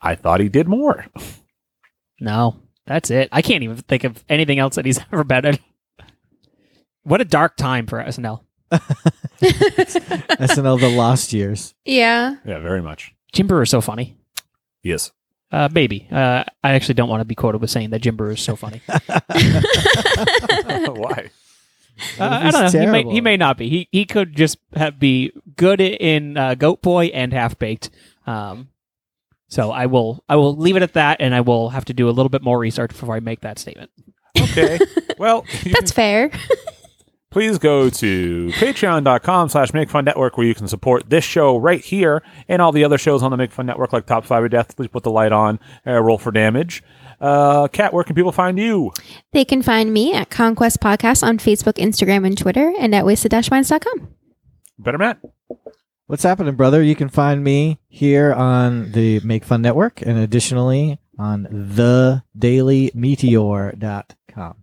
I 0.00 0.14
thought 0.14 0.40
he 0.40 0.48
did 0.48 0.68
more. 0.68 1.06
No, 2.20 2.60
that's 2.86 3.10
it. 3.10 3.28
I 3.32 3.42
can't 3.42 3.64
even 3.64 3.76
think 3.76 4.04
of 4.04 4.22
anything 4.28 4.58
else 4.58 4.76
that 4.76 4.84
he's 4.86 4.98
ever 5.12 5.24
been 5.24 5.46
in. 5.46 5.58
What 7.02 7.20
a 7.20 7.24
dark 7.24 7.56
time 7.56 7.86
for 7.86 8.02
SNL. 8.02 8.42
SNL 9.42 10.80
the 10.80 10.88
Lost 10.88 11.32
Years. 11.32 11.74
Yeah. 11.84 12.36
Yeah, 12.44 12.58
very 12.58 12.82
much. 12.82 13.14
Jim 13.32 13.46
Breuer 13.46 13.62
is 13.62 13.70
so 13.70 13.80
funny. 13.80 14.16
Yes. 14.82 15.12
Uh, 15.50 15.68
maybe. 15.72 16.06
Uh, 16.10 16.44
I 16.62 16.72
actually 16.72 16.94
don't 16.94 17.08
want 17.08 17.20
to 17.20 17.24
be 17.24 17.34
quoted 17.34 17.60
with 17.60 17.70
saying 17.70 17.90
that 17.90 18.00
Jim 18.00 18.16
Breuer 18.16 18.32
is 18.32 18.40
so 18.40 18.56
funny. 18.56 18.82
Uh, 20.68 20.90
Why? 20.90 21.30
I 22.20 22.50
don't 22.50 22.72
know. 22.72 22.80
He 22.80 22.86
may, 22.86 23.04
he 23.04 23.20
may 23.20 23.36
not 23.36 23.56
be. 23.56 23.68
He 23.68 23.88
he 23.90 24.04
could 24.04 24.34
just 24.36 24.58
have, 24.74 24.98
be 24.98 25.32
good 25.56 25.80
in 25.80 26.36
uh, 26.36 26.54
Goat 26.54 26.82
Boy 26.82 27.06
and 27.06 27.32
Half 27.32 27.58
Baked. 27.58 27.90
Um, 28.26 28.68
so 29.48 29.70
I 29.70 29.86
will 29.86 30.22
I 30.28 30.36
will 30.36 30.56
leave 30.56 30.76
it 30.76 30.82
at 30.82 30.94
that, 30.94 31.20
and 31.20 31.34
I 31.34 31.40
will 31.40 31.70
have 31.70 31.84
to 31.86 31.94
do 31.94 32.08
a 32.08 32.12
little 32.12 32.28
bit 32.28 32.42
more 32.42 32.58
research 32.58 32.90
before 32.90 33.14
I 33.14 33.20
make 33.20 33.40
that 33.40 33.58
statement. 33.58 33.90
Okay. 34.38 34.78
well, 35.18 35.44
That's 35.64 35.92
fair. 35.92 36.30
Please 37.30 37.58
go 37.58 37.90
to 37.90 38.48
patreon.com 38.54 39.48
slash 39.48 39.72
make 39.74 39.90
fun 39.90 40.04
network 40.04 40.36
where 40.38 40.46
you 40.46 40.54
can 40.54 40.68
support 40.68 41.10
this 41.10 41.24
show 41.24 41.56
right 41.56 41.84
here 41.84 42.22
and 42.48 42.62
all 42.62 42.72
the 42.72 42.84
other 42.84 42.98
shows 42.98 43.22
on 43.22 43.30
the 43.30 43.36
make 43.36 43.52
fun 43.52 43.66
network 43.66 43.92
like 43.92 44.06
top 44.06 44.24
five 44.24 44.42
of 44.44 44.50
death 44.50 44.74
please 44.76 44.88
put 44.88 45.02
the 45.02 45.10
light 45.10 45.32
on 45.32 45.58
uh, 45.86 45.92
roll 46.00 46.18
for 46.18 46.30
damage 46.30 46.82
uh 47.20 47.66
kat 47.68 47.92
where 47.92 48.04
can 48.04 48.14
people 48.14 48.32
find 48.32 48.58
you 48.58 48.92
They 49.32 49.44
can 49.44 49.62
find 49.62 49.92
me 49.92 50.14
at 50.14 50.30
Conquest 50.30 50.80
Podcast 50.80 51.22
on 51.22 51.38
Facebook, 51.38 51.74
Instagram, 51.74 52.26
and 52.26 52.38
Twitter, 52.38 52.72
and 52.78 52.94
at 52.94 53.04
wasted-minds.com. 53.04 54.08
better 54.78 54.98
matt 54.98 55.18
What's 56.06 56.22
happening, 56.22 56.54
brother? 56.54 56.82
You 56.82 56.96
can 56.96 57.10
find 57.10 57.44
me 57.44 57.80
here 57.86 58.32
on 58.32 58.92
the 58.92 59.20
Make 59.20 59.44
Fun 59.44 59.60
Network 59.60 60.00
and 60.00 60.16
additionally 60.16 60.98
on 61.18 61.42
the 61.50 62.22
thedailymeteor.com. 62.38 64.54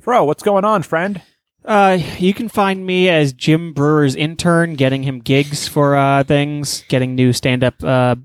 fro 0.00 0.24
what's 0.24 0.42
going 0.42 0.64
on 0.64 0.82
friend 0.82 1.22
Uh, 1.64 1.98
you 2.18 2.32
can 2.34 2.48
find 2.48 2.86
me 2.86 3.08
as 3.08 3.32
Jim 3.32 3.72
Breuer's 3.72 4.16
intern, 4.16 4.74
getting 4.74 5.02
him 5.02 5.18
gigs 5.20 5.68
for 5.68 5.94
uh, 5.96 6.24
things, 6.24 6.84
getting 6.88 7.14
new 7.14 7.32
stand-up 7.32 7.82
uh, 7.84 8.16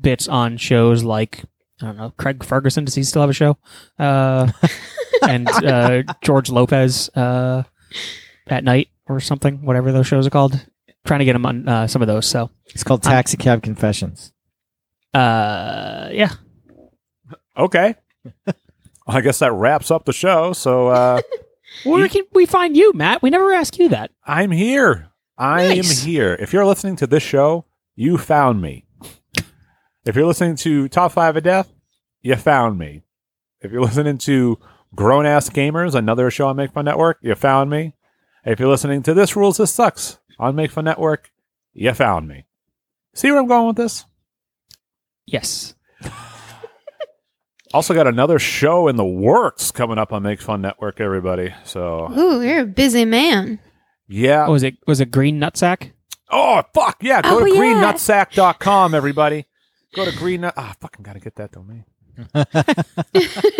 bits 0.00 0.28
on 0.28 0.56
shows 0.56 1.02
like 1.04 1.42
I 1.82 1.86
don't 1.86 1.96
know 1.96 2.12
Craig 2.16 2.44
Ferguson. 2.44 2.84
Does 2.84 2.94
he 2.94 3.02
still 3.02 3.20
have 3.22 3.30
a 3.30 3.34
show? 3.34 3.58
Uh, 3.98 4.52
and 5.28 5.48
uh, 5.48 6.02
George 6.22 6.50
Lopez 6.50 7.08
uh, 7.16 7.64
at 8.46 8.62
night 8.64 8.88
or 9.06 9.18
something, 9.20 9.64
whatever 9.64 9.90
those 9.92 10.06
shows 10.06 10.26
are 10.26 10.30
called. 10.30 10.64
Trying 11.04 11.18
to 11.18 11.24
get 11.26 11.36
him 11.36 11.44
on 11.44 11.68
uh, 11.68 11.86
some 11.86 12.00
of 12.00 12.08
those. 12.08 12.26
So, 12.26 12.50
It's 12.68 12.84
called 12.84 13.02
Taxi 13.02 13.36
Cab 13.36 13.62
Confessions. 13.62 14.32
uh, 15.12 16.08
yeah, 16.12 16.30
okay 17.56 17.94
i 19.06 19.20
guess 19.20 19.38
that 19.38 19.52
wraps 19.52 19.90
up 19.92 20.04
the 20.06 20.12
show 20.12 20.52
so 20.52 20.88
uh 20.88 21.20
where 21.82 22.08
can 22.08 22.22
we 22.32 22.46
find 22.46 22.76
you, 22.76 22.92
Matt? 22.94 23.20
We 23.22 23.30
never 23.30 23.52
ask 23.52 23.78
you 23.78 23.88
that. 23.90 24.10
i'm 24.26 24.50
here 24.52 25.08
i 25.36 25.66
Nice. 25.68 26.00
am 26.02 26.06
here 26.08 26.36
if 26.40 26.52
you're 26.52 26.64
listening 26.66 26.96
to 26.96 27.06
this 27.06 27.22
show 27.22 27.64
you 27.96 28.16
found 28.18 28.62
me 28.62 28.86
if 30.04 30.14
you're 30.14 30.26
listening 30.26 30.56
to 30.56 30.88
top 30.88 31.12
five 31.12 31.36
of 31.36 31.42
death 31.42 31.72
you 32.22 32.36
found 32.36 32.78
me 32.78 33.02
if 33.60 33.72
you're 33.72 33.82
listening 33.82 34.18
to 34.18 34.58
grown 34.94 35.26
ass 35.26 35.50
gamers 35.50 35.94
another 35.94 36.30
show 36.30 36.46
on 36.48 36.56
make 36.56 36.72
fun 36.72 36.84
network 36.84 37.18
you 37.20 37.34
found 37.34 37.68
me 37.70 37.94
if 38.44 38.60
you're 38.60 38.68
listening 38.68 39.02
to 39.02 39.12
this 39.14 39.34
rules 39.34 39.56
this 39.56 39.72
sucks 39.72 40.18
on 40.38 40.54
make 40.54 40.70
fun 40.70 40.84
network 40.84 41.30
you 41.72 41.92
found 41.92 42.28
me 42.28 42.44
see 43.14 43.30
where 43.30 43.40
i'm 43.40 43.48
going 43.48 43.66
with 43.66 43.76
this 43.76 44.04
Yes. 45.26 45.74
Also 47.74 47.92
got 47.92 48.06
another 48.06 48.38
show 48.38 48.88
in 48.88 48.96
the 48.96 49.04
works 49.04 49.70
coming 49.70 49.98
up 49.98 50.12
on 50.12 50.22
make 50.22 50.40
fun 50.40 50.62
network 50.62 51.00
everybody 51.00 51.52
so 51.64 52.10
Ooh, 52.16 52.40
you're 52.42 52.60
a 52.60 52.66
busy 52.66 53.04
man. 53.04 53.58
yeah 54.08 54.46
Oh, 54.46 54.52
was 54.52 54.62
it 54.62 54.76
was 54.86 55.00
it 55.00 55.10
Green 55.10 55.38
Nutsack? 55.38 55.90
Oh 56.30 56.62
fuck 56.72 56.96
yeah! 57.02 57.20
Go 57.20 57.40
Oh, 57.40 57.44
to 57.44 57.50
yeah. 57.52 57.60
greennutsack.com, 57.60 58.94
everybody. 58.94 59.44
Go 59.94 60.04
to 60.04 60.16
green. 60.16 60.40
Nut- 60.40 60.54
Ah, 60.56 60.74
fucking 60.80 61.02
gotta 61.04 61.20
get 61.20 61.36
that 61.36 61.52
domain. 61.52 61.84
All 62.34 62.44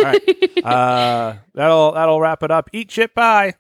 right. 0.03 0.21
Uh, 0.65 1.35
that'll 1.55 1.93
that'll 1.93 2.21
wrap 2.21 2.43
it 2.43 2.51
up. 2.51 2.71
Eat 2.73 2.91
shit. 2.91 3.15
Bye. 3.15 3.55